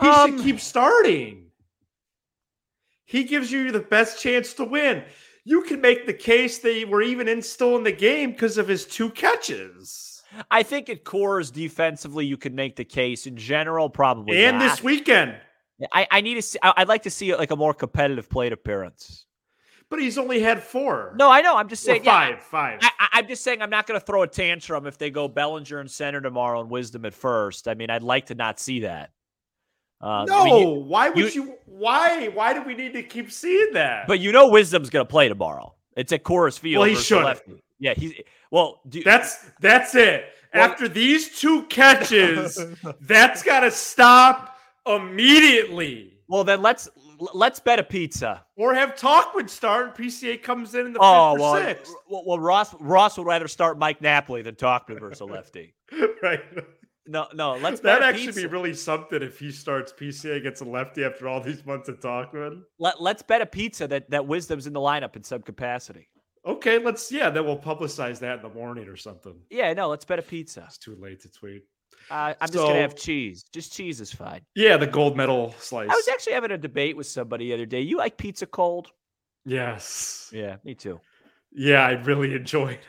He 0.00 0.06
Um, 0.06 0.36
should 0.36 0.44
keep 0.44 0.60
starting. 0.60 1.47
He 3.08 3.24
gives 3.24 3.50
you 3.50 3.72
the 3.72 3.80
best 3.80 4.20
chance 4.20 4.52
to 4.54 4.64
win. 4.64 5.02
You 5.42 5.62
can 5.62 5.80
make 5.80 6.04
the 6.04 6.12
case 6.12 6.58
they 6.58 6.84
were 6.84 7.00
even 7.00 7.26
in 7.26 7.40
still 7.40 7.74
in 7.76 7.82
the 7.82 7.90
game 7.90 8.32
because 8.32 8.58
of 8.58 8.68
his 8.68 8.84
two 8.84 9.08
catches. 9.08 10.22
I 10.50 10.62
think 10.62 10.90
at 10.90 11.04
Coors 11.04 11.50
defensively, 11.50 12.26
you 12.26 12.36
could 12.36 12.52
make 12.52 12.76
the 12.76 12.84
case. 12.84 13.26
In 13.26 13.38
general, 13.38 13.88
probably. 13.88 14.44
and 14.44 14.58
not. 14.58 14.68
this 14.68 14.82
weekend. 14.82 15.36
I, 15.90 16.06
I 16.10 16.20
need 16.20 16.34
to 16.34 16.42
see. 16.42 16.58
I'd 16.62 16.88
like 16.88 17.04
to 17.04 17.10
see 17.10 17.34
like 17.34 17.50
a 17.50 17.56
more 17.56 17.72
competitive 17.72 18.28
plate 18.28 18.52
appearance. 18.52 19.24
But 19.88 20.00
he's 20.00 20.18
only 20.18 20.40
had 20.40 20.62
four. 20.62 21.14
No, 21.16 21.30
I 21.30 21.40
know. 21.40 21.56
I'm 21.56 21.68
just 21.68 21.84
Or 21.84 21.92
saying. 21.92 22.04
yeah, 22.04 22.36
five, 22.36 22.42
five. 22.42 22.78
I, 22.82 23.08
I'm 23.12 23.26
just 23.26 23.42
saying 23.42 23.62
I'm 23.62 23.70
not 23.70 23.86
going 23.86 23.98
to 23.98 24.04
throw 24.04 24.20
a 24.22 24.28
tantrum 24.28 24.86
if 24.86 24.98
they 24.98 25.08
go 25.10 25.28
Bellinger 25.28 25.78
and 25.78 25.90
center 25.90 26.20
tomorrow 26.20 26.60
and 26.60 26.68
Wisdom 26.68 27.06
at 27.06 27.14
first. 27.14 27.68
I 27.68 27.72
mean, 27.72 27.88
I'd 27.88 28.02
like 28.02 28.26
to 28.26 28.34
not 28.34 28.60
see 28.60 28.80
that. 28.80 29.12
Uh, 30.00 30.24
no, 30.28 30.34
I 30.40 30.44
mean, 30.44 30.68
you- 30.68 30.74
why 30.84 31.10
would 31.10 31.34
you- 31.34 31.42
you, 31.44 31.54
Why? 31.66 32.26
Why 32.28 32.54
do 32.54 32.62
we 32.62 32.74
need 32.74 32.92
to 32.94 33.02
keep 33.02 33.30
seeing 33.30 33.72
that? 33.74 34.06
but 34.08 34.20
you 34.20 34.32
know, 34.32 34.48
Wisdom's 34.48 34.90
going 34.90 35.04
to 35.06 35.10
play 35.10 35.28
tomorrow. 35.28 35.74
It's 35.96 36.12
at 36.12 36.22
Coors 36.24 36.58
Field. 36.58 36.80
Well, 36.86 36.88
he 36.94 37.14
lefty. 37.14 37.62
Yeah, 37.80 37.94
he's 37.96 38.14
well. 38.50 38.80
Do, 38.88 39.02
that's 39.02 39.38
that's 39.60 39.94
it. 39.94 40.26
Well- 40.54 40.64
After 40.64 40.88
these 40.88 41.38
two 41.38 41.62
catches, 41.64 42.58
that's 43.00 43.42
got 43.42 43.60
to 43.60 43.70
stop 43.70 44.56
immediately. 44.86 46.14
well, 46.28 46.44
then 46.44 46.62
let's 46.62 46.88
let's 47.34 47.58
bet 47.60 47.78
a 47.78 47.82
pizza. 47.82 48.44
Or 48.56 48.74
have 48.74 48.96
talk 48.96 49.34
Talkwood 49.34 49.50
start. 49.50 49.86
and 49.86 49.94
PCA 50.06 50.42
comes 50.42 50.74
in 50.74 50.86
in 50.86 50.92
the 50.92 50.98
Oh 51.02 51.34
fifth 51.34 51.40
or 51.40 51.42
well, 51.52 51.64
sixth. 51.66 51.94
well, 52.08 52.22
well, 52.26 52.38
Ross 52.38 52.74
Ross 52.80 53.18
would 53.18 53.26
rather 53.26 53.48
start 53.48 53.78
Mike 53.78 54.00
Napoli 54.00 54.42
than 54.42 54.54
Tauchman 54.54 55.00
versus 55.00 55.20
a 55.20 55.24
lefty. 55.24 55.74
right. 56.22 56.40
No, 57.08 57.26
no, 57.32 57.56
let's 57.56 57.80
a 57.80 57.90
actually 57.90 58.26
pizza. 58.26 58.40
be 58.42 58.46
really 58.46 58.74
something 58.74 59.22
if 59.22 59.38
he 59.38 59.50
starts 59.50 59.92
PCA 59.92 60.36
against 60.36 60.60
a 60.60 60.64
lefty 60.64 61.04
after 61.04 61.26
all 61.26 61.40
these 61.40 61.64
months 61.64 61.88
of 61.88 62.00
talking. 62.02 62.62
Let, 62.78 63.00
let's 63.00 63.22
bet 63.22 63.40
a 63.40 63.46
pizza 63.46 63.88
that 63.88 64.10
that 64.10 64.26
Wisdom's 64.26 64.66
in 64.66 64.74
the 64.74 64.80
lineup 64.80 65.16
in 65.16 65.24
some 65.24 65.40
capacity. 65.40 66.10
Okay, 66.46 66.78
let's 66.78 67.10
yeah, 67.10 67.30
then 67.30 67.46
we'll 67.46 67.58
publicize 67.58 68.18
that 68.18 68.36
in 68.36 68.42
the 68.42 68.50
morning 68.50 68.88
or 68.88 68.96
something. 68.96 69.34
Yeah, 69.50 69.72
no, 69.72 69.88
let's 69.88 70.04
bet 70.04 70.18
a 70.18 70.22
pizza. 70.22 70.64
It's 70.66 70.76
too 70.76 70.98
late 71.00 71.22
to 71.22 71.30
tweet. 71.30 71.62
Uh, 72.10 72.34
I'm 72.40 72.50
just 72.50 72.54
gonna 72.54 72.80
have 72.80 72.94
cheese. 72.94 73.46
Just 73.52 73.72
cheese 73.72 74.02
is 74.02 74.12
fine. 74.12 74.42
Yeah, 74.54 74.76
the 74.76 74.86
gold 74.86 75.16
medal 75.16 75.54
slice. 75.58 75.88
I 75.90 75.94
was 75.94 76.08
actually 76.08 76.34
having 76.34 76.50
a 76.50 76.58
debate 76.58 76.94
with 76.94 77.06
somebody 77.06 77.48
the 77.48 77.54
other 77.54 77.66
day. 77.66 77.80
You 77.80 77.96
like 77.96 78.18
pizza 78.18 78.46
cold? 78.46 78.88
yes. 79.46 80.30
Yeah, 80.32 80.56
me 80.62 80.74
too. 80.74 81.00
Yeah, 81.52 81.86
I 81.86 81.92
really 81.92 82.34
enjoyed. 82.34 82.80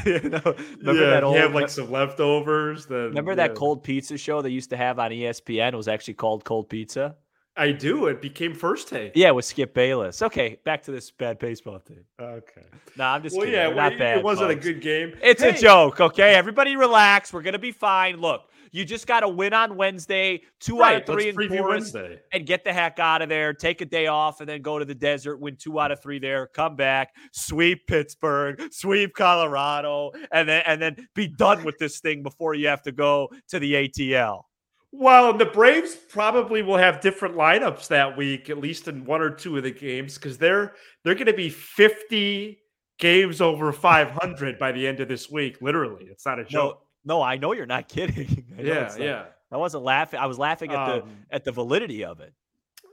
remember 0.04 0.54
yeah, 1.02 1.10
that 1.10 1.24
old? 1.24 1.36
you 1.36 1.42
have 1.42 1.54
like 1.54 1.68
some 1.68 1.90
leftovers. 1.90 2.86
Then 2.86 3.04
remember 3.08 3.34
that 3.34 3.54
cold 3.54 3.82
pizza 3.82 4.16
show 4.18 4.42
they 4.42 4.50
used 4.50 4.70
to 4.70 4.76
have 4.76 4.98
on 4.98 5.10
ESPN? 5.10 5.72
It 5.72 5.76
was 5.76 5.88
actually 5.88 6.14
called 6.14 6.44
Cold 6.44 6.68
Pizza. 6.68 7.16
I 7.56 7.70
do. 7.70 8.06
It 8.08 8.20
became 8.20 8.52
first 8.52 8.88
take. 8.88 9.12
Yeah, 9.14 9.30
with 9.30 9.44
Skip 9.44 9.74
Bayless. 9.74 10.22
Okay, 10.22 10.58
back 10.64 10.82
to 10.84 10.90
this 10.90 11.12
bad 11.12 11.38
baseball 11.38 11.78
team. 11.78 12.04
Okay. 12.20 12.62
No, 12.98 13.04
I'm 13.04 13.22
just 13.22 13.36
Well, 13.36 13.44
kidding. 13.46 13.60
yeah, 13.60 13.68
well, 13.68 13.90
not 13.90 13.96
bad. 13.98 14.18
it 14.18 14.24
wasn't 14.24 14.50
folks. 14.50 14.66
a 14.66 14.72
good 14.72 14.80
game. 14.82 15.12
It's 15.22 15.40
Hey, 15.40 15.50
a 15.50 15.52
joke, 15.56 16.00
okay? 16.00 16.34
Everybody 16.34 16.74
relax. 16.74 17.32
We're 17.32 17.42
gonna 17.42 17.60
be 17.60 17.70
fine. 17.70 18.16
Look, 18.16 18.42
you 18.74 18.84
just 18.84 19.06
got 19.06 19.20
to 19.20 19.28
win 19.28 19.52
on 19.52 19.76
Wednesday, 19.76 20.42
two 20.58 20.82
out 20.82 20.96
of 20.96 21.06
three 21.06 21.28
in 21.28 21.36
Forest, 21.36 21.94
Wednesday. 21.94 22.20
and 22.32 22.44
get 22.44 22.64
the 22.64 22.72
heck 22.72 22.98
out 22.98 23.22
of 23.22 23.28
there. 23.28 23.54
Take 23.54 23.80
a 23.80 23.84
day 23.84 24.08
off, 24.08 24.40
and 24.40 24.48
then 24.48 24.62
go 24.62 24.80
to 24.80 24.84
the 24.84 24.96
desert. 24.96 25.38
Win 25.38 25.54
two 25.56 25.78
out 25.78 25.92
of 25.92 26.02
three 26.02 26.18
there. 26.18 26.48
Come 26.48 26.74
back, 26.74 27.14
sweep 27.30 27.86
Pittsburgh, 27.86 28.60
sweep 28.72 29.14
Colorado, 29.14 30.10
and 30.32 30.48
then 30.48 30.64
and 30.66 30.82
then 30.82 31.06
be 31.14 31.28
done 31.28 31.62
with 31.62 31.78
this 31.78 32.00
thing 32.00 32.24
before 32.24 32.54
you 32.54 32.66
have 32.66 32.82
to 32.82 32.90
go 32.90 33.30
to 33.46 33.60
the 33.60 33.74
ATL. 33.74 34.42
Well, 34.90 35.32
the 35.32 35.46
Braves 35.46 35.94
probably 35.94 36.62
will 36.62 36.76
have 36.76 37.00
different 37.00 37.36
lineups 37.36 37.86
that 37.88 38.16
week, 38.16 38.50
at 38.50 38.58
least 38.58 38.88
in 38.88 39.04
one 39.04 39.20
or 39.20 39.30
two 39.30 39.56
of 39.56 39.62
the 39.62 39.70
games, 39.70 40.14
because 40.14 40.36
they're 40.36 40.74
they're 41.04 41.14
going 41.14 41.26
to 41.26 41.32
be 41.32 41.48
fifty 41.48 42.58
games 42.98 43.40
over 43.40 43.72
five 43.72 44.10
hundred 44.10 44.58
by 44.58 44.72
the 44.72 44.84
end 44.84 44.98
of 44.98 45.06
this 45.06 45.30
week. 45.30 45.58
Literally, 45.60 46.06
it's 46.10 46.26
not 46.26 46.40
a 46.40 46.44
joke. 46.44 46.80
no, 46.80 46.83
I 47.22 47.36
know 47.36 47.52
you're 47.52 47.66
not 47.66 47.88
kidding. 47.96 48.44
Yeah, 48.58 48.94
yeah. 48.98 49.24
I 49.52 49.56
wasn't 49.56 49.84
laughing. 49.84 50.18
I 50.20 50.26
was 50.26 50.38
laughing 50.38 50.72
at 50.72 50.86
the 50.86 51.02
Um, 51.04 51.10
at 51.30 51.44
the 51.44 51.52
validity 51.52 52.04
of 52.04 52.20
it. 52.20 52.32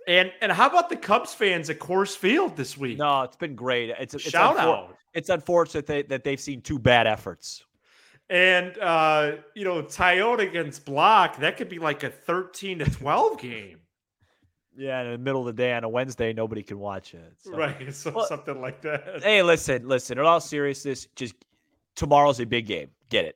and 0.08 0.32
and 0.42 0.52
how 0.52 0.68
about 0.68 0.90
the 0.90 0.96
Cubs 0.96 1.34
fans 1.34 1.70
at 1.70 1.80
Coors 1.80 2.16
Field 2.16 2.56
this 2.58 2.78
week? 2.78 2.98
No, 2.98 3.22
it's 3.24 3.38
been 3.38 3.56
great. 3.56 3.90
It's 4.00 4.14
it's 4.14 4.24
Shout 4.24 4.58
unfor- 4.58 4.60
out. 4.90 4.98
It's 5.14 5.30
unfortunate 5.30 5.86
they, 5.88 6.04
that 6.04 6.24
they've 6.24 6.40
seen 6.40 6.62
two 6.62 6.80
bad 6.80 7.08
efforts. 7.08 7.66
And 8.30 8.78
uh, 8.78 9.34
you 9.56 9.66
know, 9.66 9.82
Toyota 9.84 10.48
against 10.48 10.86
Block, 10.86 11.38
that 11.40 11.58
could 11.58 11.68
be 11.70 11.80
like 11.80 12.04
a 12.04 12.10
thirteen 12.10 12.80
to 12.80 12.86
twelve 12.86 13.40
game. 13.42 13.80
Yeah, 14.78 15.02
in 15.04 15.12
the 15.12 15.18
middle 15.18 15.42
of 15.42 15.48
the 15.48 15.62
day 15.62 15.74
on 15.74 15.84
a 15.84 15.90
Wednesday, 15.90 16.32
nobody 16.32 16.64
can 16.64 16.80
watch 16.80 17.14
it. 17.14 17.34
so. 17.40 17.52
Right. 17.52 17.94
So 17.94 18.12
Well, 18.12 18.26
something 18.26 18.62
like 18.62 18.82
that. 18.84 19.22
Hey, 19.22 19.44
listen, 19.44 19.86
listen. 19.88 20.18
In 20.18 20.24
all 20.26 20.40
seriousness, 20.40 21.08
just 21.16 21.36
tomorrow's 21.96 22.40
a 22.40 22.46
big 22.46 22.68
game. 22.68 22.90
Get 23.10 23.26
it? 23.26 23.36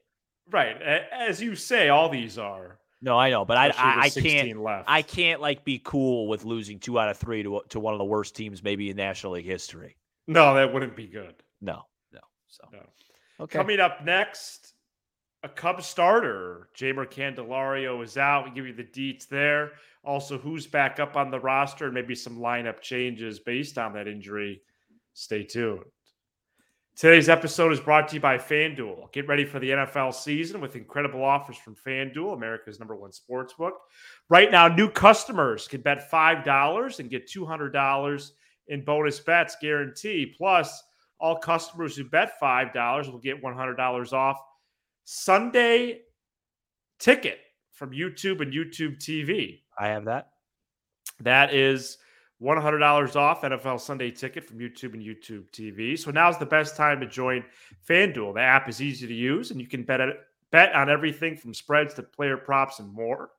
Right. 0.52 0.80
As 0.82 1.42
you 1.42 1.56
say, 1.56 1.90
all 1.90 2.10
these 2.10 2.38
are. 2.38 2.78
No, 3.02 3.18
I 3.18 3.30
know, 3.30 3.46
but 3.46 3.58
I, 3.58 3.68
I, 3.68 4.00
I 4.04 4.10
can't. 4.10 4.62
left. 4.62 4.86
I 4.88 5.02
can't 5.02 5.42
like 5.42 5.64
be 5.64 5.80
cool 5.84 6.28
with 6.28 6.44
losing 6.46 6.80
two 6.80 7.00
out 7.00 7.10
of 7.10 7.18
three 7.18 7.44
to 7.44 7.62
to 7.70 7.80
one 7.80 7.94
of 7.94 8.00
the 8.00 8.06
worst 8.06 8.36
teams 8.36 8.64
maybe 8.64 8.90
in 8.90 8.98
National 8.98 9.34
League 9.34 9.46
history. 9.46 9.96
No, 10.28 10.56
that 10.56 10.74
wouldn't 10.74 10.96
be 10.96 11.08
good. 11.08 11.36
No, 11.62 11.84
no. 12.14 12.22
So 12.48 12.64
No. 12.72 12.80
okay. 13.42 13.58
Coming 13.58 13.80
up 13.80 14.04
next, 14.04 14.74
a 15.44 15.50
Cubs 15.50 15.86
starter. 15.86 16.70
Jeimer 16.76 17.06
Candelario 17.06 18.04
is 18.04 18.18
out. 18.18 18.46
We 18.46 18.52
give 18.52 18.66
you 18.66 18.74
the 18.74 18.84
deets 18.84 19.28
there. 19.28 19.74
Also, 20.04 20.38
who's 20.40 20.66
back 20.66 21.00
up 21.00 21.16
on 21.16 21.30
the 21.30 21.40
roster 21.40 21.86
and 21.86 21.94
maybe 21.94 22.16
some 22.16 22.40
lineup 22.40 22.82
changes 22.82 23.40
based 23.40 23.78
on 23.78 23.94
that 23.94 24.08
injury. 24.08 24.62
Stay 25.14 25.44
tuned. 25.44 25.84
Today's 26.96 27.28
episode 27.28 27.74
is 27.74 27.82
brought 27.82 28.08
to 28.08 28.16
you 28.16 28.22
by 28.22 28.38
FanDuel. 28.38 29.12
Get 29.12 29.28
ready 29.28 29.44
for 29.44 29.60
the 29.60 29.70
NFL 29.72 30.14
season 30.14 30.62
with 30.62 30.78
incredible 30.78 31.26
offers 31.26 31.58
from 31.58 31.76
FanDuel, 31.76 32.34
America's 32.34 32.80
number 32.80 32.96
one 32.96 33.12
sports 33.12 33.52
book. 33.52 33.74
Right 34.30 34.50
now, 34.50 34.70
new 34.70 34.90
customers 34.90 35.68
can 35.68 35.82
bet 35.82 36.10
$5 36.10 37.00
and 37.00 37.10
get 37.10 37.28
$200 37.28 38.32
in 38.70 38.86
bonus 38.86 39.20
bets 39.20 39.58
guaranteed. 39.62 40.36
Plus, 40.38 40.82
all 41.20 41.38
customers 41.38 41.98
who 41.98 42.06
bet 42.06 42.40
$5 42.42 43.12
will 43.12 43.20
get 43.20 43.44
$100 43.44 44.14
off 44.14 44.38
Sunday 45.04 46.00
ticket 47.00 47.40
from 47.74 47.92
YouTube 47.92 48.40
and 48.40 48.54
YouTube 48.54 49.00
TV. 49.00 49.60
I 49.78 49.90
have 49.90 50.06
that. 50.06 50.30
That 51.20 51.54
is 51.54 51.98
$100 52.42 53.16
off 53.16 53.42
NFL 53.42 53.80
Sunday 53.80 54.12
ticket 54.12 54.46
from 54.46 54.60
YouTube 54.60 54.94
and 54.94 55.04
YouTube 55.04 55.50
TV. 55.52 55.98
So 55.98 56.12
now's 56.12 56.38
the 56.38 56.46
best 56.46 56.76
time 56.76 57.00
to 57.00 57.08
join 57.08 57.46
FanDuel. 57.88 58.34
The 58.34 58.42
app 58.42 58.68
is 58.68 58.82
easy 58.82 59.08
to 59.08 59.14
use 59.14 59.52
and 59.52 59.62
you 59.62 59.68
can 59.68 59.84
bet 59.84 60.02
bet 60.52 60.74
on 60.74 60.90
everything 60.90 61.38
from 61.38 61.54
spreads 61.54 61.94
to 61.96 62.04
player 62.04 62.38
props 62.38 62.80
and 62.80 62.94
more. 62.94 63.30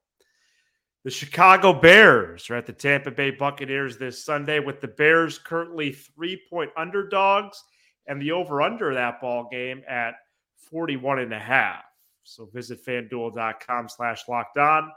The 1.05 1.11
Chicago 1.11 1.73
Bears 1.73 2.51
are 2.51 2.57
at 2.57 2.67
the 2.67 2.73
Tampa 2.73 3.11
Bay 3.11 3.31
Buccaneers 3.31 3.97
this 3.97 4.25
Sunday 4.25 4.59
with 4.59 4.81
the 4.81 4.89
Bears 4.89 5.39
currently 5.39 5.93
3-point 6.19 6.71
underdogs 6.77 7.63
and 8.09 8.21
the 8.21 8.33
over 8.33 8.61
under 8.61 8.93
that 8.95 9.21
ball 9.21 9.49
game 9.51 9.83
at 9.89 10.15
41 10.57 11.21
and 11.21 11.33
a 11.33 11.39
half. 11.39 11.85
So 12.25 12.47
visit 12.47 12.85
fanduel.com 12.85 13.89
slash 13.89 14.27
locked 14.29 14.59
on 14.59 14.91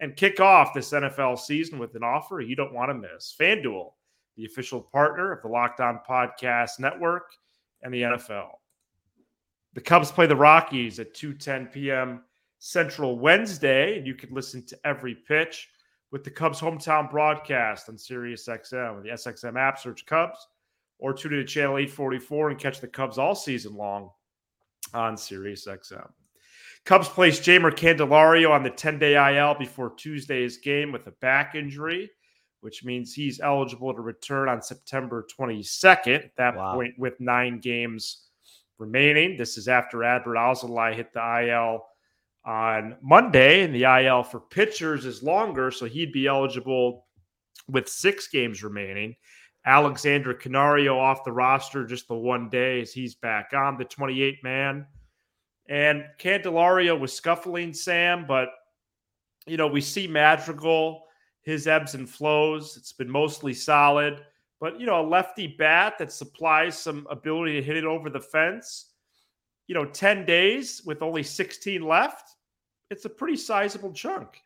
and 0.00 0.16
kick 0.16 0.40
off 0.40 0.74
this 0.74 0.92
NFL 0.92 1.38
season 1.38 1.78
with 1.78 1.94
an 1.94 2.02
offer 2.02 2.40
you 2.40 2.56
don't 2.56 2.74
want 2.74 2.90
to 2.90 2.94
miss. 2.94 3.34
FanDuel, 3.38 3.92
the 4.36 4.46
official 4.46 4.80
partner 4.80 5.32
of 5.32 5.42
the 5.42 5.48
Locked 5.48 5.80
On 5.80 6.00
Podcast 6.08 6.80
Network 6.80 7.24
and 7.82 7.92
the 7.92 8.02
NFL. 8.02 8.50
The 9.74 9.80
Cubs 9.80 10.10
play 10.10 10.26
the 10.26 10.36
Rockies 10.36 10.98
at 10.98 11.14
2:10 11.14 11.72
p.m. 11.72 12.22
Central 12.58 13.18
Wednesday, 13.18 13.98
and 13.98 14.06
you 14.06 14.14
can 14.14 14.34
listen 14.34 14.64
to 14.66 14.78
every 14.84 15.14
pitch 15.14 15.68
with 16.10 16.24
the 16.24 16.30
Cubs 16.30 16.60
hometown 16.60 17.10
broadcast 17.10 17.88
on 17.88 17.96
Sirius 17.96 18.46
XM 18.48 18.98
or 18.98 19.02
the 19.02 19.10
SXM 19.10 19.58
app. 19.58 19.78
Search 19.78 20.04
Cubs 20.06 20.48
or 20.98 21.14
tune 21.14 21.32
in 21.34 21.38
to 21.38 21.44
channel 21.44 21.78
844 21.78 22.50
and 22.50 22.58
catch 22.58 22.80
the 22.80 22.88
Cubs 22.88 23.16
all 23.16 23.34
season 23.34 23.76
long 23.76 24.10
on 24.92 25.16
Sirius 25.16 25.66
XM. 25.66 26.10
Cubs 26.86 27.08
placed 27.08 27.42
Jeimer 27.42 27.70
Candelario 27.72 28.50
on 28.50 28.62
the 28.62 28.70
10 28.70 28.98
day 28.98 29.36
IL 29.36 29.54
before 29.54 29.94
Tuesday's 29.96 30.58
game 30.58 30.92
with 30.92 31.06
a 31.06 31.12
back 31.20 31.54
injury, 31.54 32.10
which 32.60 32.84
means 32.84 33.12
he's 33.12 33.40
eligible 33.40 33.94
to 33.94 34.00
return 34.00 34.48
on 34.48 34.62
September 34.62 35.26
22nd. 35.38 36.24
At 36.24 36.36
that 36.36 36.56
Wow. 36.56 36.74
point, 36.74 36.94
with 36.98 37.20
nine 37.20 37.60
games 37.60 38.28
remaining. 38.78 39.36
This 39.36 39.58
is 39.58 39.68
after 39.68 39.98
Adbert 39.98 40.36
Alzolay 40.36 40.94
hit 40.94 41.12
the 41.12 41.20
IL 41.46 41.86
on 42.46 42.96
Monday, 43.02 43.62
and 43.62 43.74
the 43.74 43.84
IL 43.84 44.22
for 44.22 44.40
pitchers 44.40 45.04
is 45.04 45.22
longer, 45.22 45.70
so 45.70 45.84
he'd 45.84 46.12
be 46.12 46.26
eligible 46.26 47.06
with 47.68 47.88
six 47.88 48.28
games 48.28 48.64
remaining. 48.64 49.14
Alexander 49.66 50.32
Canario 50.32 50.98
off 50.98 51.22
the 51.24 51.30
roster 51.32 51.84
just 51.84 52.08
the 52.08 52.14
one 52.14 52.48
day 52.48 52.80
as 52.80 52.92
he's 52.94 53.14
back 53.14 53.50
on 53.54 53.76
the 53.76 53.84
28 53.84 54.42
man. 54.42 54.86
And 55.70 56.04
Candelario 56.18 56.98
was 56.98 57.12
scuffling 57.12 57.72
Sam, 57.72 58.26
but 58.26 58.48
you 59.46 59.56
know, 59.56 59.68
we 59.68 59.80
see 59.80 60.08
Madrigal, 60.08 61.04
his 61.42 61.68
ebbs 61.68 61.94
and 61.94 62.10
flows. 62.10 62.76
It's 62.76 62.92
been 62.92 63.08
mostly 63.08 63.54
solid, 63.54 64.20
but 64.60 64.80
you 64.80 64.84
know, 64.84 65.00
a 65.00 65.06
lefty 65.06 65.46
bat 65.46 65.94
that 65.98 66.12
supplies 66.12 66.76
some 66.76 67.06
ability 67.08 67.54
to 67.54 67.62
hit 67.62 67.76
it 67.76 67.84
over 67.84 68.10
the 68.10 68.20
fence. 68.20 68.86
You 69.68 69.76
know, 69.76 69.84
10 69.84 70.26
days 70.26 70.82
with 70.84 71.02
only 71.02 71.22
16 71.22 71.80
left, 71.82 72.34
it's 72.90 73.04
a 73.04 73.08
pretty 73.08 73.36
sizable 73.36 73.92
chunk. 73.92 74.42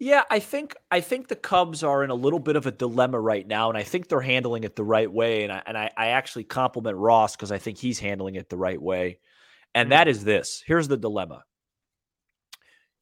Yeah, 0.00 0.24
I 0.30 0.40
think 0.40 0.76
I 0.90 1.00
think 1.00 1.28
the 1.28 1.36
Cubs 1.36 1.84
are 1.84 2.02
in 2.02 2.10
a 2.10 2.14
little 2.14 2.40
bit 2.40 2.56
of 2.56 2.66
a 2.66 2.72
dilemma 2.72 3.18
right 3.18 3.46
now, 3.46 3.68
and 3.70 3.78
I 3.78 3.84
think 3.84 4.08
they're 4.08 4.20
handling 4.20 4.64
it 4.64 4.76
the 4.76 4.84
right 4.84 5.10
way. 5.10 5.44
And 5.44 5.52
I 5.52 5.62
and 5.64 5.78
I, 5.78 5.90
I 5.96 6.08
actually 6.08 6.44
compliment 6.44 6.98
Ross 6.98 7.34
because 7.36 7.52
I 7.52 7.58
think 7.58 7.78
he's 7.78 7.98
handling 7.98 8.34
it 8.34 8.50
the 8.50 8.58
right 8.58 8.82
way. 8.82 9.20
And 9.76 9.92
that 9.92 10.08
is 10.08 10.24
this: 10.24 10.62
here's 10.66 10.88
the 10.88 10.96
dilemma. 10.96 11.44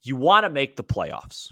You 0.02 0.16
want 0.16 0.45
to 0.45 0.50
make 0.50 0.76
the 0.76 0.85
playoffs, 0.85 1.49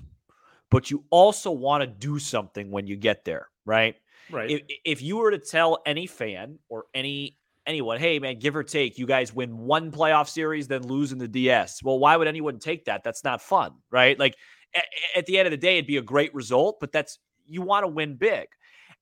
but 0.71 0.91
you 0.91 1.05
also 1.11 1.51
want 1.51 1.83
to 1.83 1.87
do 1.87 2.19
something 2.19 2.71
when 2.71 2.87
you 2.87 2.97
get 2.97 3.25
there, 3.25 3.49
right? 3.65 3.95
Right. 4.31 4.51
If, 4.51 4.63
if 4.85 5.03
you 5.03 5.17
were 5.17 5.31
to 5.31 5.39
tell 5.39 5.79
any 5.87 6.07
fan 6.07 6.59
or 6.69 6.85
any 6.95 7.39
anyone, 7.67 7.99
hey 7.99 8.19
man, 8.19 8.39
give 8.39 8.57
or 8.57 8.65
take, 8.65 8.99
you 8.99 9.07
guys 9.07 9.33
win 9.33 9.57
one 9.57 9.91
playoff 9.91 10.29
series, 10.29 10.67
then 10.69 10.83
lose 10.83 11.13
in 11.13 11.19
the 11.19 11.29
DS. 11.29 11.83
Well, 11.83 11.99
why 11.99 12.17
would 12.17 12.29
anyone 12.29 12.59
take 12.59 12.85
that? 12.87 13.05
That's 13.05 13.25
not 13.25 13.41
fun, 13.41 13.73
right? 13.91 14.19
Like 14.19 14.37
a- 14.75 15.19
at 15.19 15.27
the 15.27 15.39
end 15.39 15.47
of 15.47 15.53
the 15.53 15.57
day, 15.57 15.79
it'd 15.79 15.87
be 15.87 15.97
a 15.99 16.03
great 16.03 16.35
result, 16.35 16.79
but 16.81 16.93
that's 16.93 17.19
you 17.47 17.63
want 17.63 17.85
to 17.85 17.89
win 17.89 18.17
big. 18.17 18.47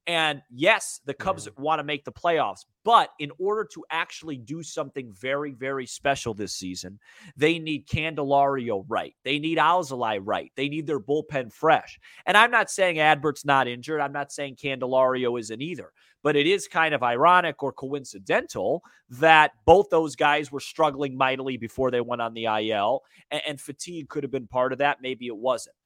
And 0.07 0.43
yes, 0.51 1.01
the 1.05 1.15
Cubs 1.15 1.49
want 1.57 1.79
to 1.79 1.85
make 1.85 2.05
the 2.05 2.13
playoffs, 2.13 2.65
but 2.85 3.11
in 3.19 3.31
order 3.39 3.69
to 3.75 3.85
actually 3.91 4.39
do 4.39 4.63
something 4.63 5.13
very, 5.13 5.53
very 5.53 5.87
special 5.87 6.33
this 6.33 6.55
season, 6.55 6.99
they 7.37 7.59
need 7.59 7.87
Candelario 7.87 8.85
right. 8.89 9.15
They 9.25 9.39
need 9.39 9.59
Alzolay 9.59 10.19
right. 10.23 10.51
They 10.57 10.69
need 10.69 10.87
their 10.87 11.01
bullpen 11.01 11.53
fresh. 11.53 11.99
And 12.27 12.37
I'm 12.37 12.51
not 12.51 12.71
saying 12.71 12.97
Adbert's 12.97 13.45
not 13.45 13.69
injured. 13.69 14.01
I'm 14.01 14.13
not 14.13 14.33
saying 14.33 14.57
Candelario 14.57 15.39
isn't 15.39 15.61
either. 15.61 15.93
But 16.23 16.37
it 16.37 16.47
is 16.47 16.67
kind 16.67 16.95
of 16.95 17.03
ironic 17.03 17.63
or 17.63 17.73
coincidental 17.73 18.83
that 19.11 19.53
both 19.65 19.91
those 19.91 20.17
guys 20.17 20.51
were 20.51 20.61
struggling 20.61 21.17
mightily 21.17 21.57
before 21.57 21.91
they 21.91 22.01
went 22.01 22.21
on 22.21 22.35
the 22.35 22.45
IL, 22.45 23.03
and, 23.31 23.41
and 23.47 23.61
fatigue 23.61 24.09
could 24.09 24.25
have 24.25 24.33
been 24.33 24.47
part 24.47 24.73
of 24.73 24.79
that. 24.79 24.99
Maybe 25.01 25.27
it 25.27 25.37
wasn't. 25.37 25.77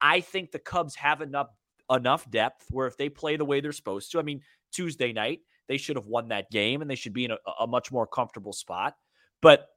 I 0.00 0.20
think 0.20 0.50
the 0.50 0.58
Cubs 0.58 0.94
have 0.96 1.20
enough 1.20 1.48
enough 1.90 2.28
depth 2.30 2.66
where 2.70 2.86
if 2.86 2.96
they 2.96 3.08
play 3.08 3.36
the 3.36 3.44
way 3.44 3.60
they're 3.60 3.72
supposed 3.72 4.10
to, 4.12 4.18
I 4.18 4.22
mean, 4.22 4.42
Tuesday 4.72 5.12
night 5.12 5.40
they 5.68 5.76
should 5.76 5.96
have 5.96 6.06
won 6.06 6.28
that 6.28 6.50
game 6.50 6.82
and 6.82 6.90
they 6.90 6.94
should 6.94 7.12
be 7.12 7.24
in 7.24 7.32
a, 7.32 7.38
a 7.60 7.66
much 7.66 7.90
more 7.90 8.06
comfortable 8.06 8.52
spot. 8.52 8.94
But 9.42 9.68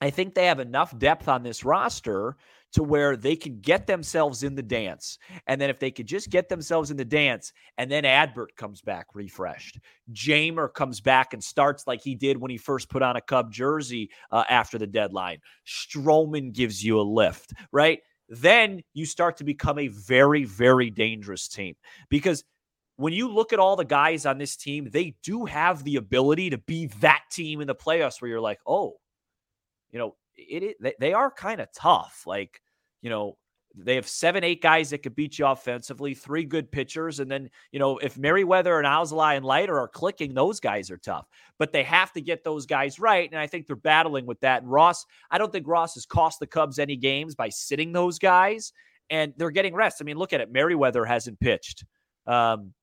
I 0.00 0.10
think 0.10 0.34
they 0.34 0.46
have 0.46 0.60
enough 0.60 0.96
depth 0.96 1.28
on 1.28 1.42
this 1.42 1.64
roster 1.64 2.36
to 2.72 2.82
where 2.82 3.16
they 3.16 3.34
could 3.34 3.62
get 3.62 3.86
themselves 3.86 4.42
in 4.42 4.54
the 4.54 4.62
dance. 4.62 5.18
And 5.46 5.60
then 5.60 5.70
if 5.70 5.80
they 5.80 5.90
could 5.90 6.06
just 6.06 6.30
get 6.30 6.48
themselves 6.48 6.90
in 6.90 6.96
the 6.96 7.04
dance, 7.04 7.52
and 7.78 7.90
then 7.90 8.04
Adbert 8.04 8.54
comes 8.56 8.80
back 8.80 9.06
refreshed, 9.14 9.80
Jeimer 10.12 10.72
comes 10.72 11.00
back 11.00 11.32
and 11.32 11.42
starts 11.42 11.86
like 11.86 12.02
he 12.02 12.14
did 12.14 12.36
when 12.36 12.50
he 12.50 12.58
first 12.58 12.90
put 12.90 13.02
on 13.02 13.16
a 13.16 13.20
Cub 13.20 13.50
jersey 13.50 14.10
uh, 14.30 14.44
after 14.50 14.78
the 14.78 14.86
deadline. 14.86 15.38
Stroman 15.66 16.52
gives 16.52 16.84
you 16.84 17.00
a 17.00 17.02
lift, 17.02 17.54
right? 17.72 18.00
Then 18.28 18.82
you 18.94 19.06
start 19.06 19.38
to 19.38 19.44
become 19.44 19.78
a 19.78 19.88
very, 19.88 20.44
very 20.44 20.90
dangerous 20.90 21.48
team 21.48 21.74
because 22.08 22.44
when 22.96 23.12
you 23.12 23.28
look 23.28 23.52
at 23.52 23.58
all 23.58 23.76
the 23.76 23.84
guys 23.84 24.26
on 24.26 24.38
this 24.38 24.56
team, 24.56 24.88
they 24.90 25.14
do 25.22 25.44
have 25.44 25.84
the 25.84 25.96
ability 25.96 26.50
to 26.50 26.58
be 26.58 26.86
that 27.00 27.22
team 27.30 27.60
in 27.60 27.66
the 27.66 27.74
playoffs 27.74 28.20
where 28.20 28.28
you're 28.28 28.40
like, 28.40 28.58
oh, 28.66 28.96
you 29.90 29.98
know, 29.98 30.16
it, 30.36 30.76
it 30.80 30.96
they 30.98 31.12
are 31.12 31.30
kind 31.30 31.60
of 31.60 31.68
tough. 31.72 32.24
Like, 32.26 32.60
you 33.00 33.08
know, 33.08 33.38
they 33.84 33.94
have 33.94 34.08
seven, 34.08 34.44
eight 34.44 34.60
guys 34.60 34.90
that 34.90 35.02
could 35.02 35.14
beat 35.14 35.38
you 35.38 35.46
offensively, 35.46 36.14
three 36.14 36.44
good 36.44 36.70
pitchers. 36.70 37.20
And 37.20 37.30
then, 37.30 37.48
you 37.70 37.78
know, 37.78 37.98
if 37.98 38.18
Merryweather 38.18 38.78
and 38.78 38.86
Alzolay 38.86 39.36
and 39.36 39.44
Leiter 39.44 39.78
are 39.78 39.88
clicking, 39.88 40.34
those 40.34 40.58
guys 40.60 40.90
are 40.90 40.96
tough. 40.96 41.26
But 41.58 41.72
they 41.72 41.84
have 41.84 42.12
to 42.12 42.20
get 42.20 42.44
those 42.44 42.66
guys 42.66 42.98
right. 42.98 43.30
And 43.30 43.40
I 43.40 43.46
think 43.46 43.66
they're 43.66 43.76
battling 43.76 44.26
with 44.26 44.40
that. 44.40 44.62
And 44.62 44.70
Ross, 44.70 45.06
I 45.30 45.38
don't 45.38 45.52
think 45.52 45.68
Ross 45.68 45.94
has 45.94 46.06
cost 46.06 46.40
the 46.40 46.46
Cubs 46.46 46.78
any 46.78 46.96
games 46.96 47.34
by 47.34 47.48
sitting 47.48 47.92
those 47.92 48.18
guys. 48.18 48.72
And 49.10 49.32
they're 49.36 49.50
getting 49.50 49.74
rest. 49.74 49.98
I 50.00 50.04
mean, 50.04 50.18
look 50.18 50.32
at 50.32 50.40
it. 50.40 50.52
Merryweather 50.52 51.04
hasn't 51.04 51.40
pitched. 51.40 51.84
Um, 52.26 52.74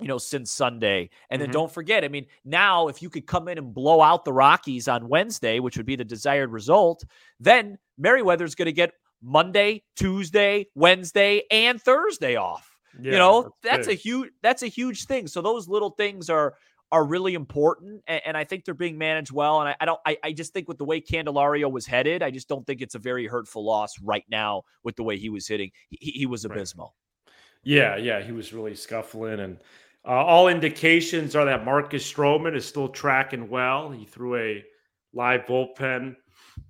you 0.00 0.08
know, 0.08 0.18
since 0.18 0.50
Sunday. 0.50 1.10
And 1.28 1.40
then 1.40 1.48
mm-hmm. 1.48 1.58
don't 1.58 1.70
forget, 1.70 2.04
I 2.04 2.08
mean, 2.08 2.24
now 2.44 2.88
if 2.88 3.02
you 3.02 3.10
could 3.10 3.26
come 3.26 3.48
in 3.48 3.58
and 3.58 3.74
blow 3.74 4.00
out 4.00 4.24
the 4.24 4.32
Rockies 4.32 4.88
on 4.88 5.08
Wednesday, 5.08 5.60
which 5.60 5.76
would 5.76 5.84
be 5.84 5.94
the 5.94 6.04
desired 6.04 6.50
result, 6.50 7.04
then 7.38 7.76
Merryweather's 7.98 8.54
going 8.54 8.64
to 8.64 8.72
get 8.72 8.92
Monday, 9.22 9.82
Tuesday, 9.96 10.66
Wednesday, 10.74 11.42
and 11.50 11.80
Thursday 11.80 12.36
off. 12.36 12.76
Yeah, 13.00 13.12
you 13.12 13.18
know, 13.18 13.54
that's, 13.62 13.86
that's 13.86 13.88
a 13.88 13.94
huge 13.94 14.30
that's 14.42 14.62
a 14.62 14.66
huge 14.66 15.06
thing. 15.06 15.26
So 15.28 15.42
those 15.42 15.68
little 15.68 15.90
things 15.90 16.28
are 16.28 16.54
are 16.92 17.04
really 17.04 17.34
important, 17.34 18.02
and, 18.08 18.20
and 18.26 18.36
I 18.36 18.42
think 18.42 18.64
they're 18.64 18.74
being 18.74 18.98
managed 18.98 19.30
well. 19.30 19.60
And 19.60 19.68
I, 19.68 19.76
I 19.80 19.84
don't, 19.84 20.00
I, 20.04 20.18
I 20.24 20.32
just 20.32 20.52
think 20.52 20.66
with 20.66 20.78
the 20.78 20.84
way 20.84 21.00
Candelario 21.00 21.70
was 21.70 21.86
headed, 21.86 22.20
I 22.20 22.32
just 22.32 22.48
don't 22.48 22.66
think 22.66 22.82
it's 22.82 22.96
a 22.96 22.98
very 22.98 23.28
hurtful 23.28 23.64
loss 23.64 24.00
right 24.02 24.24
now 24.28 24.62
with 24.82 24.96
the 24.96 25.04
way 25.04 25.16
he 25.16 25.28
was 25.28 25.46
hitting. 25.46 25.70
He, 25.88 26.10
he 26.10 26.26
was 26.26 26.44
abysmal. 26.44 26.96
Right. 27.26 27.32
Yeah, 27.62 27.96
yeah, 27.96 28.22
he 28.22 28.32
was 28.32 28.52
really 28.52 28.74
scuffling, 28.74 29.38
and 29.38 29.58
uh, 30.04 30.24
all 30.24 30.48
indications 30.48 31.36
are 31.36 31.44
that 31.44 31.64
Marcus 31.64 32.10
Stroman 32.10 32.56
is 32.56 32.66
still 32.66 32.88
tracking 32.88 33.48
well. 33.48 33.90
He 33.92 34.04
threw 34.04 34.36
a 34.36 34.64
live 35.12 35.42
bullpen 35.42 36.16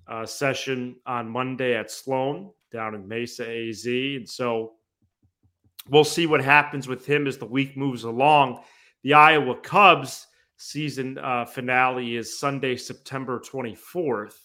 uh, 0.07 0.25
session 0.25 0.95
on 1.05 1.29
Monday 1.29 1.75
at 1.75 1.91
Sloan 1.91 2.51
down 2.71 2.95
in 2.95 3.07
Mesa 3.07 3.47
AZ. 3.49 3.85
And 3.85 4.27
so 4.27 4.73
we'll 5.89 6.03
see 6.03 6.25
what 6.25 6.43
happens 6.43 6.87
with 6.87 7.05
him 7.05 7.27
as 7.27 7.37
the 7.37 7.45
week 7.45 7.77
moves 7.77 8.03
along. 8.03 8.63
The 9.03 9.13
Iowa 9.13 9.55
Cubs 9.61 10.27
season 10.57 11.17
uh, 11.17 11.45
finale 11.45 12.15
is 12.15 12.39
Sunday, 12.39 12.75
September 12.75 13.39
24th. 13.39 14.35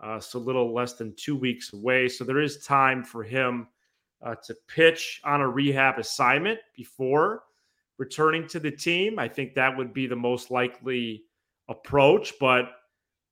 Uh, 0.00 0.20
so 0.20 0.38
a 0.38 0.40
little 0.40 0.72
less 0.72 0.92
than 0.94 1.14
two 1.16 1.36
weeks 1.36 1.72
away. 1.72 2.08
So 2.08 2.22
there 2.22 2.40
is 2.40 2.64
time 2.64 3.02
for 3.02 3.22
him 3.22 3.66
uh, 4.22 4.34
to 4.44 4.54
pitch 4.68 5.20
on 5.24 5.40
a 5.40 5.48
rehab 5.48 5.98
assignment 5.98 6.58
before 6.76 7.42
returning 7.98 8.46
to 8.48 8.60
the 8.60 8.70
team. 8.70 9.18
I 9.18 9.28
think 9.28 9.54
that 9.54 9.76
would 9.76 9.92
be 9.92 10.06
the 10.06 10.16
most 10.16 10.50
likely 10.50 11.24
approach, 11.68 12.34
but 12.38 12.70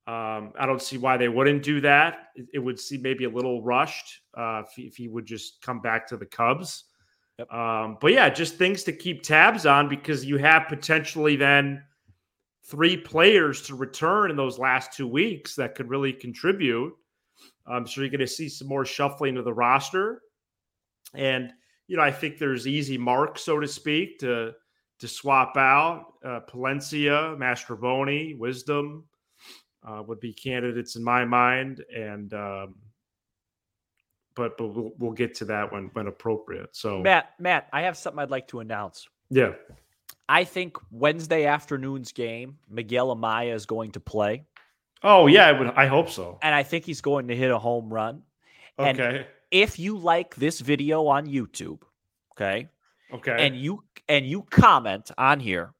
um, 0.07 0.53
I 0.57 0.65
don't 0.65 0.81
see 0.81 0.97
why 0.97 1.17
they 1.17 1.27
wouldn't 1.27 1.63
do 1.63 1.81
that. 1.81 2.29
It, 2.35 2.47
it 2.53 2.59
would 2.59 2.79
seem 2.79 3.01
maybe 3.01 3.25
a 3.25 3.29
little 3.29 3.61
rushed 3.61 4.21
uh, 4.37 4.63
if, 4.65 4.73
he, 4.73 4.83
if, 4.83 4.95
he, 4.95 5.09
would 5.09 5.25
just 5.25 5.61
come 5.61 5.81
back 5.81 6.07
to 6.07 6.15
the 6.15 6.25
Cubs. 6.25 6.85
Yep. 7.39 7.51
Um, 7.51 7.97
but 7.99 8.13
yeah, 8.13 8.29
just 8.29 8.55
things 8.55 8.83
to 8.83 8.93
keep 8.93 9.21
tabs 9.21 9.65
on 9.65 9.89
because 9.89 10.23
you 10.23 10.37
have 10.37 10.69
potentially 10.69 11.35
then 11.35 11.83
three 12.63 12.95
players 12.95 13.61
to 13.63 13.75
return 13.75 14.31
in 14.31 14.37
those 14.37 14.57
last 14.57 14.93
two 14.93 15.07
weeks 15.07 15.55
that 15.55 15.75
could 15.75 15.89
really 15.89 16.13
contribute. 16.13 16.93
Um, 17.65 17.85
so 17.85 17.99
you're 17.99 18.09
going 18.09 18.21
to 18.21 18.27
see 18.27 18.47
some 18.47 18.69
more 18.69 18.85
shuffling 18.85 19.35
of 19.35 19.43
the 19.43 19.53
roster. 19.53 20.21
And 21.15 21.51
you 21.87 21.97
know, 21.97 22.03
I 22.03 22.11
think 22.11 22.37
there's 22.37 22.65
easy 22.65 22.97
marks, 22.97 23.43
so 23.43 23.59
to 23.59 23.67
speak, 23.67 24.19
to 24.19 24.53
to 24.99 25.07
swap 25.07 25.57
out. 25.57 26.13
Uh, 26.23 26.39
Palencia, 26.49 27.37
Mastrobuoni, 27.37 28.37
Wisdom 28.37 29.03
uh, 29.87 30.03
would 30.03 30.19
be 30.19 30.33
candidates 30.33 30.95
in 30.95 31.03
my 31.03 31.23
mind, 31.23 31.83
and 31.95 32.33
um, 32.33 32.75
but 34.35 34.57
but 34.57 34.67
we'll, 34.67 34.91
we'll 34.97 35.11
get 35.11 35.33
to 35.35 35.45
that 35.45 35.71
when 35.71 35.89
when 35.93 36.07
appropriate. 36.07 36.75
So 36.75 37.01
Matt, 37.01 37.33
Matt, 37.39 37.69
I 37.71 37.81
have 37.83 37.97
something 37.97 38.19
I'd 38.19 38.31
like 38.31 38.47
to 38.49 38.59
announce. 38.59 39.07
Yeah, 39.29 39.53
I 40.29 40.43
think 40.43 40.77
Wednesday 40.91 41.45
afternoon's 41.45 42.11
game, 42.11 42.57
Miguel 42.69 43.15
Amaya 43.15 43.53
is 43.53 43.65
going 43.65 43.91
to 43.91 43.99
play. 43.99 44.45
Oh 45.03 45.27
yeah, 45.27 45.47
I 45.47 45.51
would. 45.53 45.67
I 45.67 45.87
hope 45.87 46.09
so. 46.09 46.37
And 46.41 46.53
I 46.53 46.63
think 46.63 46.85
he's 46.85 47.01
going 47.01 47.27
to 47.29 47.35
hit 47.35 47.51
a 47.51 47.59
home 47.59 47.93
run. 47.93 48.23
Okay. 48.79 48.89
And 48.89 49.25
if 49.51 49.79
you 49.79 49.97
like 49.97 50.35
this 50.35 50.59
video 50.59 51.07
on 51.07 51.27
YouTube, 51.27 51.79
okay, 52.33 52.67
okay, 53.13 53.35
and 53.39 53.55
you 53.55 53.83
and 54.09 54.25
you 54.25 54.43
comment 54.43 55.11
on 55.17 55.39
here, 55.39 55.73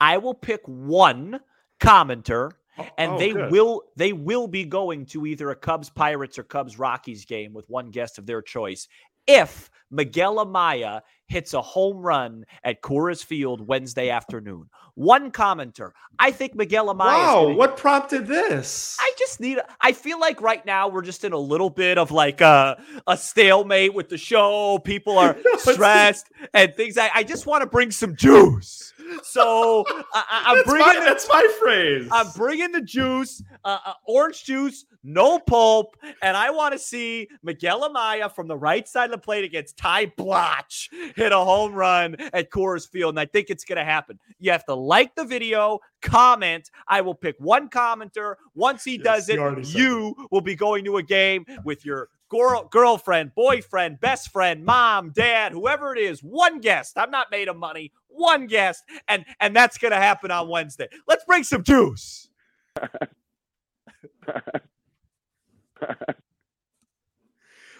I 0.00 0.18
will 0.18 0.34
pick 0.34 0.62
one 0.66 1.40
commenter 1.80 2.52
oh, 2.78 2.86
and 2.98 3.12
oh, 3.12 3.18
they 3.18 3.32
good. 3.32 3.50
will 3.50 3.82
they 3.96 4.12
will 4.12 4.46
be 4.46 4.64
going 4.64 5.06
to 5.06 5.26
either 5.26 5.50
a 5.50 5.56
Cubs 5.56 5.90
Pirates 5.90 6.38
or 6.38 6.42
Cubs 6.42 6.78
Rockies 6.78 7.24
game 7.24 7.52
with 7.52 7.68
one 7.68 7.90
guest 7.90 8.18
of 8.18 8.26
their 8.26 8.42
choice 8.42 8.88
if 9.26 9.70
Miguel 9.90 10.44
Amaya 10.44 11.02
hits 11.26 11.54
a 11.54 11.62
home 11.62 11.98
run 11.98 12.44
at 12.64 12.82
Coors 12.82 13.24
Field 13.24 13.66
Wednesday 13.66 14.10
afternoon. 14.10 14.68
One 14.94 15.30
commenter. 15.30 15.92
I 16.18 16.30
think 16.30 16.54
Miguel 16.54 16.86
Amaya. 16.94 16.98
Wow, 16.98 17.48
what 17.52 17.76
prompted 17.76 18.26
this? 18.26 18.96
I 19.00 19.12
just 19.32 19.40
need. 19.40 19.58
I 19.80 19.92
feel 19.92 20.20
like 20.20 20.40
right 20.40 20.64
now 20.66 20.88
we're 20.88 21.02
just 21.02 21.24
in 21.24 21.32
a 21.32 21.38
little 21.38 21.70
bit 21.70 21.98
of 21.98 22.10
like 22.10 22.40
a, 22.40 22.82
a 23.06 23.16
stalemate 23.16 23.94
with 23.94 24.08
the 24.08 24.18
show. 24.18 24.78
People 24.78 25.18
are 25.18 25.36
stressed 25.58 26.28
and 26.52 26.74
things. 26.74 26.98
I, 26.98 27.10
I 27.14 27.22
just 27.22 27.46
want 27.46 27.62
to 27.62 27.66
bring 27.66 27.90
some 27.90 28.14
juice. 28.14 28.92
So 29.22 29.84
I, 30.12 30.54
am 30.56 30.64
bringing. 30.64 30.86
My, 30.86 30.94
the, 30.94 31.00
that's 31.00 31.28
my 31.28 31.46
phrase. 31.60 32.08
I'm 32.12 32.28
bringing 32.36 32.72
the 32.72 32.80
juice, 32.80 33.42
uh, 33.64 33.78
uh, 33.84 33.92
orange 34.06 34.44
juice, 34.44 34.84
no 35.02 35.38
pulp, 35.38 35.96
and 36.22 36.36
I 36.36 36.50
want 36.50 36.72
to 36.72 36.78
see 36.78 37.28
Miguel 37.42 37.88
Amaya 37.88 38.32
from 38.32 38.46
the 38.46 38.56
right 38.56 38.86
side 38.86 39.06
of 39.06 39.10
the 39.12 39.18
plate 39.18 39.44
against 39.44 39.76
Ty 39.76 40.06
Blach 40.06 40.88
hit 41.16 41.32
a 41.32 41.38
home 41.38 41.74
run 41.74 42.16
at 42.32 42.50
Coors 42.50 42.88
Field, 42.88 43.10
and 43.10 43.20
I 43.20 43.26
think 43.26 43.50
it's 43.50 43.64
going 43.64 43.78
to 43.78 43.84
happen. 43.84 44.18
You 44.38 44.52
have 44.52 44.64
to 44.66 44.74
like 44.74 45.14
the 45.14 45.24
video, 45.24 45.80
comment. 46.00 46.70
I 46.86 47.00
will 47.00 47.14
pick 47.14 47.36
one 47.38 47.68
commenter. 47.68 48.34
Once 48.54 48.84
he 48.84 48.96
yes, 48.96 49.04
does 49.04 49.21
you 49.28 50.14
will 50.30 50.40
be 50.40 50.54
going 50.54 50.84
to 50.84 50.96
a 50.98 51.02
game 51.02 51.44
with 51.64 51.84
your 51.84 52.08
girl, 52.32 52.68
girlfriend, 52.70 53.34
boyfriend, 53.34 54.00
best 54.00 54.30
friend, 54.30 54.64
mom, 54.64 55.10
dad, 55.10 55.52
whoever 55.52 55.94
it 55.94 56.00
is, 56.00 56.20
one 56.20 56.60
guest. 56.60 56.94
I'm 56.96 57.10
not 57.10 57.30
made 57.30 57.48
of 57.48 57.56
money. 57.56 57.92
One 58.08 58.46
guest, 58.46 58.84
and 59.08 59.24
and 59.40 59.56
that's 59.56 59.78
gonna 59.78 59.96
happen 59.96 60.30
on 60.30 60.48
Wednesday. 60.48 60.88
Let's 61.08 61.24
bring 61.24 61.44
some 61.44 61.62
juice. 61.62 62.28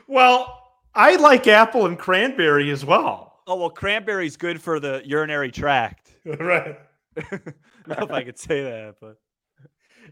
well, 0.07 0.63
I 0.95 1.17
like 1.17 1.47
apple 1.47 1.87
and 1.87 1.99
cranberry 1.99 2.71
as 2.71 2.85
well. 2.85 3.41
Oh 3.47 3.57
well, 3.57 3.71
cranberry's 3.71 4.37
good 4.37 4.61
for 4.61 4.79
the 4.81 5.03
urinary 5.05 5.51
tract. 5.51 6.13
right. 6.25 6.79
I 7.17 7.23
don't 7.31 7.45
know 7.89 8.07
if 8.07 8.11
I 8.11 8.25
could 8.25 8.39
say 8.39 8.63
that, 8.63 8.97
but 9.01 9.19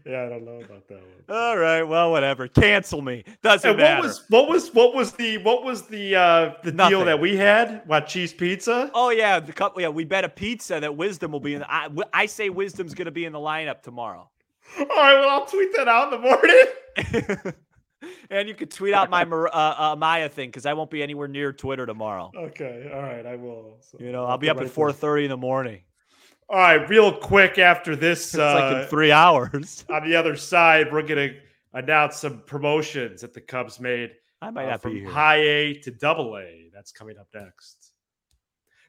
yeah, 0.05 0.23
I 0.23 0.29
don't 0.29 0.45
know 0.45 0.59
about 0.59 0.87
that 0.87 0.99
one. 0.99 1.37
All 1.37 1.57
right, 1.57 1.83
well, 1.83 2.11
whatever. 2.11 2.47
Cancel 2.47 3.01
me. 3.01 3.23
Doesn't 3.41 3.69
and 3.69 3.79
matter. 3.79 4.01
What 4.01 4.07
was 4.07 4.23
what 4.29 4.49
was 4.49 4.73
what 4.73 4.93
was 4.93 5.11
the 5.13 5.37
what 5.39 5.63
was 5.63 5.83
the 5.83 6.15
uh 6.15 6.53
the 6.63 6.71
Nothing. 6.71 6.97
deal 6.97 7.05
that 7.05 7.19
we 7.19 7.37
had? 7.37 7.81
What 7.85 8.07
cheese 8.07 8.33
pizza? 8.33 8.91
Oh 8.93 9.09
yeah, 9.09 9.39
the 9.39 9.53
cup. 9.53 9.79
Yeah, 9.79 9.89
we 9.89 10.03
bet 10.03 10.23
a 10.23 10.29
pizza 10.29 10.79
that 10.79 10.95
Wisdom 10.95 11.31
will 11.31 11.39
be 11.39 11.53
in. 11.53 11.59
The, 11.59 11.71
I, 11.71 11.89
I 12.13 12.25
say 12.25 12.49
Wisdom's 12.49 12.93
going 12.93 13.05
to 13.05 13.11
be 13.11 13.25
in 13.25 13.33
the 13.33 13.39
lineup 13.39 13.81
tomorrow. 13.81 14.29
All 14.79 14.85
right, 14.85 15.19
well, 15.19 15.29
I'll 15.29 15.45
tweet 15.45 15.75
that 15.75 15.87
out 15.87 16.13
in 16.13 16.21
the 16.21 16.27
morning. 16.27 17.53
and 18.29 18.47
you 18.47 18.55
could 18.55 18.71
tweet 18.71 18.93
out 18.93 19.09
my 19.09 19.23
uh, 19.23 19.75
uh, 19.77 19.95
Maya 19.97 20.29
thing 20.29 20.49
because 20.49 20.65
I 20.65 20.73
won't 20.73 20.89
be 20.89 21.03
anywhere 21.03 21.27
near 21.27 21.53
Twitter 21.53 21.85
tomorrow. 21.85 22.31
Okay, 22.35 22.89
all 22.93 23.01
right, 23.01 23.25
I 23.25 23.35
will. 23.35 23.77
So 23.81 23.97
you 23.99 24.11
know, 24.11 24.23
I'll, 24.23 24.31
I'll 24.31 24.37
be 24.37 24.49
up 24.49 24.59
at 24.59 24.69
four 24.69 24.91
thirty 24.91 25.25
in 25.25 25.29
the 25.29 25.37
morning. 25.37 25.81
All 26.51 26.57
right, 26.57 26.89
real 26.89 27.13
quick 27.13 27.59
after 27.59 27.95
this, 27.95 28.35
uh, 28.37 28.53
like 28.55 28.71
in 28.73 28.77
uh, 28.79 28.87
three 28.87 29.13
hours. 29.13 29.85
on 29.89 30.03
the 30.03 30.17
other 30.17 30.35
side, 30.35 30.91
we're 30.91 31.01
gonna 31.01 31.29
announce 31.71 32.17
some 32.17 32.41
promotions 32.45 33.21
that 33.21 33.33
the 33.33 33.39
Cubs 33.39 33.79
made. 33.79 34.11
I 34.41 34.49
might 34.49 34.65
uh, 34.65 34.77
from 34.77 35.05
high 35.05 35.37
A 35.37 35.73
to 35.75 35.91
double 35.91 36.37
A. 36.37 36.69
That's 36.73 36.91
coming 36.91 37.17
up 37.17 37.27
next. 37.33 37.93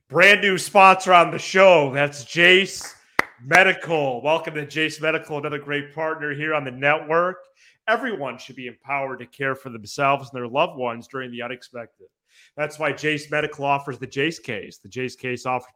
Brand 0.08 0.40
new 0.40 0.58
sponsor 0.58 1.12
on 1.12 1.30
the 1.30 1.38
show. 1.38 1.92
That's 1.94 2.24
Jase 2.24 2.96
Medical. 3.40 4.20
Welcome 4.22 4.54
to 4.54 4.66
Jase 4.66 5.00
Medical, 5.00 5.38
another 5.38 5.60
great 5.60 5.94
partner 5.94 6.34
here 6.34 6.54
on 6.54 6.64
the 6.64 6.72
network. 6.72 7.36
Everyone 7.86 8.38
should 8.38 8.56
be 8.56 8.66
empowered 8.66 9.20
to 9.20 9.26
care 9.26 9.54
for 9.54 9.70
themselves 9.70 10.30
and 10.30 10.36
their 10.36 10.48
loved 10.48 10.76
ones 10.76 11.06
during 11.06 11.30
the 11.30 11.42
unexpected. 11.42 12.08
That's 12.56 12.80
why 12.80 12.90
Jase 12.90 13.30
Medical 13.30 13.64
offers 13.64 14.00
the 14.00 14.06
Jase 14.08 14.40
case. 14.40 14.78
The 14.78 14.88
Jase 14.88 15.14
case 15.14 15.46
offer, 15.46 15.68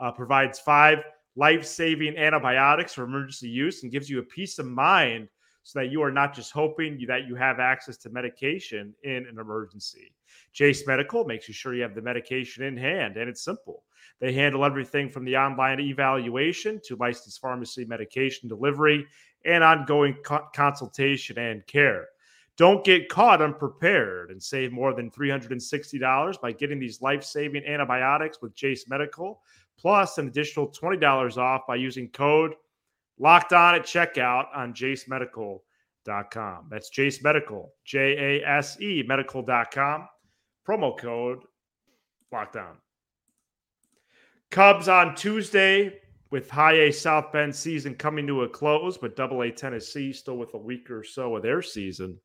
uh, 0.00 0.10
provides 0.10 0.58
five 0.58 0.98
life 1.40 1.64
saving 1.64 2.18
antibiotics 2.18 2.92
for 2.92 3.04
emergency 3.04 3.48
use 3.48 3.82
and 3.82 3.90
gives 3.90 4.10
you 4.10 4.18
a 4.18 4.22
peace 4.22 4.58
of 4.58 4.66
mind 4.66 5.26
so 5.62 5.78
that 5.78 5.90
you 5.90 6.02
are 6.02 6.10
not 6.10 6.34
just 6.34 6.52
hoping 6.52 7.02
that 7.08 7.26
you 7.26 7.34
have 7.34 7.58
access 7.58 7.96
to 7.96 8.10
medication 8.10 8.94
in 9.04 9.26
an 9.26 9.38
emergency. 9.38 10.12
Jase 10.52 10.86
Medical 10.86 11.24
makes 11.24 11.48
you 11.48 11.54
sure 11.54 11.72
you 11.74 11.80
have 11.80 11.94
the 11.94 12.02
medication 12.02 12.62
in 12.64 12.76
hand, 12.76 13.16
and 13.16 13.28
it's 13.28 13.42
simple. 13.42 13.84
They 14.20 14.34
handle 14.34 14.66
everything 14.66 15.08
from 15.08 15.24
the 15.24 15.38
online 15.38 15.80
evaluation 15.80 16.78
to 16.84 16.96
licensed 16.96 17.40
pharmacy 17.40 17.86
medication 17.86 18.46
delivery 18.46 19.06
and 19.46 19.64
ongoing 19.64 20.16
co- 20.22 20.46
consultation 20.54 21.38
and 21.38 21.66
care. 21.66 22.08
Don't 22.60 22.84
get 22.84 23.08
caught 23.08 23.40
unprepared 23.40 24.30
and 24.30 24.42
save 24.42 24.70
more 24.70 24.92
than 24.92 25.10
$360 25.10 26.40
by 26.42 26.52
getting 26.52 26.78
these 26.78 27.00
life 27.00 27.24
saving 27.24 27.64
antibiotics 27.64 28.42
with 28.42 28.54
Jase 28.54 28.86
Medical, 28.86 29.40
plus 29.80 30.18
an 30.18 30.28
additional 30.28 30.68
$20 30.68 31.38
off 31.38 31.62
by 31.66 31.76
using 31.76 32.08
code 32.08 32.54
locked 33.18 33.52
on 33.52 33.74
at 33.74 33.82
checkout 33.82 34.46
on 34.54 34.74
jasemedical.com. 34.74 36.66
That's 36.70 36.90
Jase 36.90 37.22
Medical, 37.22 37.72
J 37.84 38.40
A 38.42 38.46
S 38.46 38.80
E 38.80 39.02
medical.com. 39.06 40.08
Promo 40.66 40.98
code 40.98 41.38
locked 42.30 42.56
on. 42.56 42.76
Cubs 44.50 44.88
on 44.88 45.14
Tuesday 45.14 46.00
with 46.30 46.50
high 46.50 46.74
A 46.74 46.92
South 46.92 47.32
Bend 47.32 47.54
season 47.54 47.94
coming 47.94 48.26
to 48.26 48.42
a 48.42 48.48
close, 48.48 48.98
but 48.98 49.16
double 49.16 49.42
A 49.42 49.50
Tennessee 49.50 50.12
still 50.12 50.36
with 50.36 50.54
a 50.54 50.58
week 50.58 50.90
or 50.90 51.02
so 51.02 51.36
of 51.36 51.42
their 51.42 51.62
season. 51.62 52.18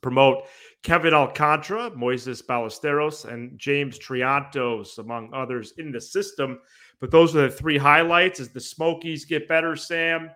Promote 0.00 0.44
Kevin 0.82 1.14
Alcantara, 1.14 1.90
Moises 1.90 2.44
Ballesteros, 2.44 3.24
and 3.24 3.58
James 3.58 3.98
Triantos, 3.98 4.98
among 4.98 5.32
others, 5.34 5.72
in 5.78 5.90
the 5.90 6.00
system. 6.00 6.60
But 7.00 7.10
those 7.10 7.34
are 7.34 7.42
the 7.42 7.50
three 7.50 7.78
highlights 7.78 8.40
as 8.40 8.50
the 8.50 8.60
Smokies 8.60 9.24
get 9.24 9.48
better, 9.48 9.76
Sam, 9.76 10.30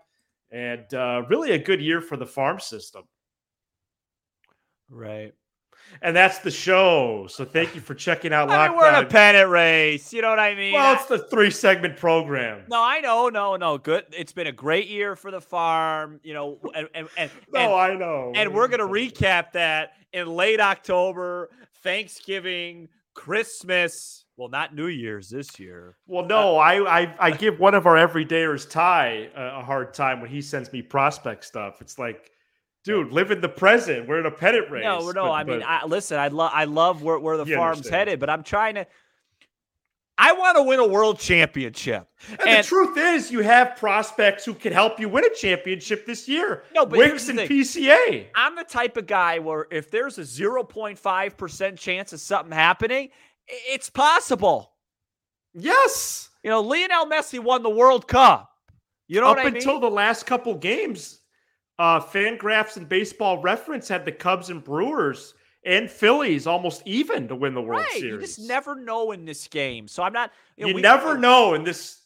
and 0.51 0.93
uh, 0.95 1.23
really 1.29 1.53
a 1.53 1.59
good 1.59 1.81
year 1.81 2.01
for 2.01 2.17
the 2.17 2.27
farm 2.27 2.61
system. 2.61 3.05
Right. 4.89 5.33
And 6.01 6.17
that's 6.17 6.39
the 6.39 6.51
show. 6.51 7.27
So 7.29 7.45
thank 7.45 7.75
you 7.75 7.81
for 7.81 7.95
checking 7.95 8.33
out 8.33 8.51
I 8.51 8.69
mean, 8.69 8.77
we're 8.77 8.89
in 8.89 9.05
a 9.05 9.07
pennant 9.07 9.51
race. 9.51 10.13
You 10.13 10.23
know 10.23 10.31
what 10.31 10.39
I 10.39 10.55
mean? 10.55 10.73
Well, 10.73 10.95
it's 10.95 11.07
the 11.07 11.19
three 11.19 11.51
segment 11.51 11.97
program. 11.97 12.63
No, 12.69 12.83
I 12.83 13.01
know, 13.01 13.29
no, 13.29 13.57
no. 13.57 13.79
Good. 13.79 14.07
It's 14.13 14.33
been 14.33 14.47
a 14.47 14.53
great 14.53 14.89
year 14.89 15.15
for 15.17 15.31
the 15.31 15.41
farm. 15.41 16.21
You 16.23 16.35
know, 16.35 16.59
and 16.75 16.89
and, 16.95 17.09
and 17.17 17.31
no, 17.53 17.61
and, 17.61 17.73
I 17.73 17.95
know. 17.95 18.33
And 18.35 18.55
we're 18.55 18.69
gonna 18.69 18.85
recap 18.89 19.53
that 19.53 19.93
in 20.13 20.27
late 20.29 20.61
October, 20.61 21.51
Thanksgiving, 21.83 22.89
Christmas. 23.15 24.25
Well, 24.37 24.49
not 24.49 24.75
New 24.75 24.87
Year's 24.87 25.29
this 25.29 25.61
year. 25.61 25.97
Well, 26.07 26.25
no, 26.25 26.57
uh, 26.57 26.61
I, 26.61 27.03
I 27.03 27.15
I 27.19 27.31
give 27.31 27.61
one 27.61 27.75
of 27.75 27.87
our 27.87 27.97
everydayers 27.97 28.69
Ty 28.69 29.31
a, 29.37 29.61
a 29.61 29.63
hard 29.63 29.95
time 29.95 30.21
when 30.21 30.31
he 30.31 30.41
sends 30.41 30.73
me 30.73 30.83
prospect 30.83 31.45
stuff. 31.45 31.81
It's 31.81 31.99
like 31.99 32.33
dude, 32.85 33.13
live 33.13 33.31
in 33.31 33.41
the 33.41 33.49
present. 33.49 34.09
We're 34.09 34.21
in 34.21 34.27
a 34.27 34.31
pennant 34.31 34.71
race. 34.71 34.85
No, 34.85 35.11
no. 35.11 35.25
But, 35.25 35.31
I 35.31 35.45
mean, 35.45 35.63
I, 35.63 35.85
listen, 35.87 36.19
I 36.19 36.29
love, 36.29 36.51
I 36.55 36.65
love 36.65 37.03
where, 37.03 37.19
where 37.19 37.37
the 37.37 37.47
farm's 37.47 37.79
understand. 37.79 38.09
headed, 38.09 38.21
but 38.21 38.31
I'm 38.31 38.43
trying 38.43 38.75
to. 38.77 38.87
I 40.19 40.33
want 40.35 40.57
to 40.57 40.63
win 40.63 40.79
a 40.79 40.87
world 40.87 41.19
championship. 41.19 42.07
And, 42.31 42.41
and, 42.47 42.65
the 42.65 42.69
truth 42.69 42.97
is, 42.99 43.31
you 43.33 43.41
have 43.41 43.77
prospects 43.77 44.45
who 44.45 44.53
can 44.53 44.73
help 44.73 45.01
you 45.01 45.09
win 45.09 45.25
a 45.25 45.35
championship 45.35 46.07
this 46.07 46.29
year. 46.29 46.65
No, 46.75 46.85
but 46.85 46.99
Wicks 46.99 47.29
and 47.29 47.39
PCA. 47.39 48.27
I'm 48.35 48.55
the 48.55 48.63
type 48.63 48.99
of 48.99 49.07
guy 49.07 49.39
where 49.39 49.67
if 49.71 49.91
there's 49.91 50.19
a 50.19 50.23
0.5% 50.23 51.79
chance 51.79 52.13
of 52.13 52.21
something 52.21 52.53
happening, 52.53 53.09
it's 53.49 53.89
possible. 53.89 54.73
Yes. 55.55 56.29
You 56.45 56.51
know, 56.51 56.61
Lionel 56.61 57.07
Messi 57.07 57.41
won 57.41 57.63
the 57.63 57.71
World 57.71 58.07
Cup. 58.07 58.51
You 59.09 59.21
know 59.21 59.31
Up 59.31 59.39
I 59.39 59.45
mean? 59.45 59.57
until 59.57 59.81
the 59.81 59.91
last 59.91 60.27
couple 60.27 60.55
games, 60.55 61.19
uh, 61.83 62.01
Fangraphs 62.01 62.77
and 62.77 62.89
Baseball 62.89 63.39
Reference 63.39 63.89
had 63.89 64.05
the 64.05 64.13
Cubs 64.13 64.51
and 64.51 64.63
Brewers 64.63 65.35
and 65.65 65.91
Phillies 65.91 66.47
almost 66.47 66.81
even 66.87 67.27
to 67.27 67.35
win 67.35 67.55
the 67.55 67.61
World 67.61 67.81
right. 67.81 67.91
Series. 67.91 68.05
You 68.05 68.21
just 68.21 68.39
never 68.39 68.77
know 68.77 69.11
in 69.11 69.25
this 69.25 69.49
game. 69.49 69.89
So 69.89 70.05
I'm 70.05 70.13
not. 70.13 70.31
You, 70.57 70.67
know, 70.67 70.77
you 70.77 70.81
never 70.81 71.19
know 71.19 71.55
in 71.55 71.65
this 71.65 72.03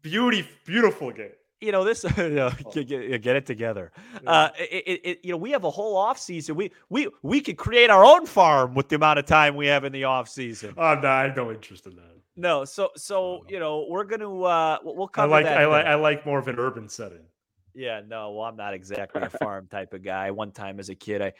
beauty, 0.00 0.46
beautiful 0.64 1.10
game. 1.10 1.32
You 1.60 1.72
know 1.72 1.82
this. 1.82 2.04
You 2.16 2.28
know, 2.28 2.52
get, 2.72 3.22
get, 3.22 3.34
it 3.34 3.46
together. 3.46 3.90
Yeah. 4.22 4.30
Uh, 4.30 4.48
it, 4.58 5.00
it, 5.02 5.18
you 5.24 5.32
know, 5.32 5.38
we 5.38 5.50
have 5.50 5.64
a 5.64 5.70
whole 5.70 5.96
off 5.96 6.20
season. 6.20 6.54
We 6.54 6.70
we 6.88 7.08
we 7.22 7.40
could 7.40 7.56
create 7.56 7.90
our 7.90 8.04
own 8.04 8.26
farm 8.26 8.74
with 8.74 8.90
the 8.90 8.94
amount 8.94 9.18
of 9.18 9.26
time 9.26 9.56
we 9.56 9.66
have 9.66 9.82
in 9.82 9.90
the 9.90 10.04
off 10.04 10.28
season. 10.28 10.72
Oh 10.76 10.94
no, 10.94 11.08
I 11.08 11.24
have 11.24 11.36
no 11.36 11.50
interest 11.50 11.86
in 11.86 11.96
that. 11.96 12.14
No, 12.36 12.64
so 12.64 12.90
so 12.96 13.44
you 13.48 13.58
know 13.58 13.86
we're 13.90 14.04
gonna 14.04 14.40
uh 14.42 14.78
we'll 14.84 15.08
cover 15.08 15.34
I 15.34 15.38
like 15.38 15.46
that. 15.46 15.58
I 15.58 15.66
like 15.66 15.86
I 15.86 15.94
like 15.96 16.24
more 16.24 16.38
of 16.38 16.46
an 16.46 16.60
urban 16.60 16.88
setting. 16.88 17.26
Yeah, 17.74 18.02
no, 18.06 18.32
well, 18.32 18.44
I'm 18.44 18.56
not 18.56 18.74
exactly 18.74 19.22
a 19.22 19.30
farm 19.30 19.66
type 19.68 19.94
of 19.94 20.02
guy. 20.02 20.30
One 20.30 20.52
time 20.52 20.78
as 20.78 20.88
a 20.88 20.94
kid, 20.94 21.20
I 21.20 21.32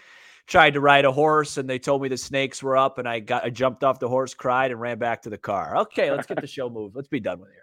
tried 0.46 0.74
to 0.74 0.80
ride 0.80 1.04
a 1.04 1.12
horse 1.12 1.56
and 1.56 1.68
they 1.68 1.78
told 1.78 2.02
me 2.02 2.08
the 2.08 2.16
snakes 2.16 2.62
were 2.62 2.76
up 2.76 2.98
and 2.98 3.08
I 3.08 3.20
got 3.20 3.44
I 3.44 3.50
jumped 3.50 3.84
off 3.84 3.98
the 3.98 4.08
horse, 4.08 4.34
cried, 4.34 4.70
and 4.70 4.80
ran 4.80 4.98
back 4.98 5.22
to 5.22 5.30
the 5.30 5.38
car. 5.38 5.76
Okay, 5.78 6.10
let's 6.10 6.26
get 6.26 6.40
the 6.40 6.46
show 6.46 6.68
moved. 6.68 6.96
Let's 6.96 7.08
be 7.08 7.20
done 7.20 7.40
with 7.40 7.50
here. 7.50 7.60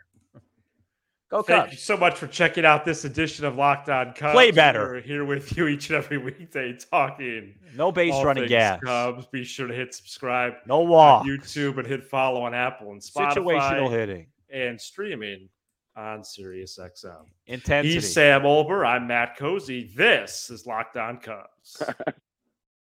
Go 1.29 1.41
Thank 1.41 1.63
Cubs. 1.63 1.71
you 1.71 1.79
so 1.79 1.95
much 1.95 2.15
for 2.15 2.27
checking 2.27 2.65
out 2.65 2.83
this 2.83 3.05
edition 3.05 3.45
of 3.45 3.55
Locked 3.55 3.87
On 3.87 4.11
Cubs. 4.13 4.33
Play 4.33 4.51
better. 4.51 4.95
We're 4.95 5.01
here 5.01 5.23
with 5.23 5.55
you 5.55 5.67
each 5.67 5.89
and 5.89 5.95
every 5.97 6.17
weekday 6.17 6.77
talking. 6.91 7.55
No 7.73 7.89
base 7.89 8.21
running 8.21 8.49
gas. 8.49 8.81
Cubs. 8.83 9.27
Be 9.27 9.45
sure 9.45 9.67
to 9.67 9.73
hit 9.73 9.93
subscribe. 9.93 10.55
No 10.67 10.81
walk. 10.81 11.25
YouTube 11.25 11.77
and 11.77 11.87
hit 11.87 12.03
follow 12.03 12.41
on 12.41 12.53
Apple 12.53 12.91
and 12.91 13.01
Spotify. 13.01 13.33
Situational 13.35 13.89
hitting 13.89 14.27
and 14.51 14.79
streaming 14.79 15.47
on 15.95 16.23
Sirius 16.23 16.79
XM. 16.79 17.25
Intensity. 17.47 17.95
He's 17.95 18.13
Sam 18.13 18.41
Olber. 18.41 18.85
I'm 18.85 19.07
Matt 19.07 19.37
Cozy. 19.37 19.91
This 19.95 20.49
is 20.49 20.65
Locked 20.65 20.97
On 20.97 21.17
Cubs. 21.17 21.83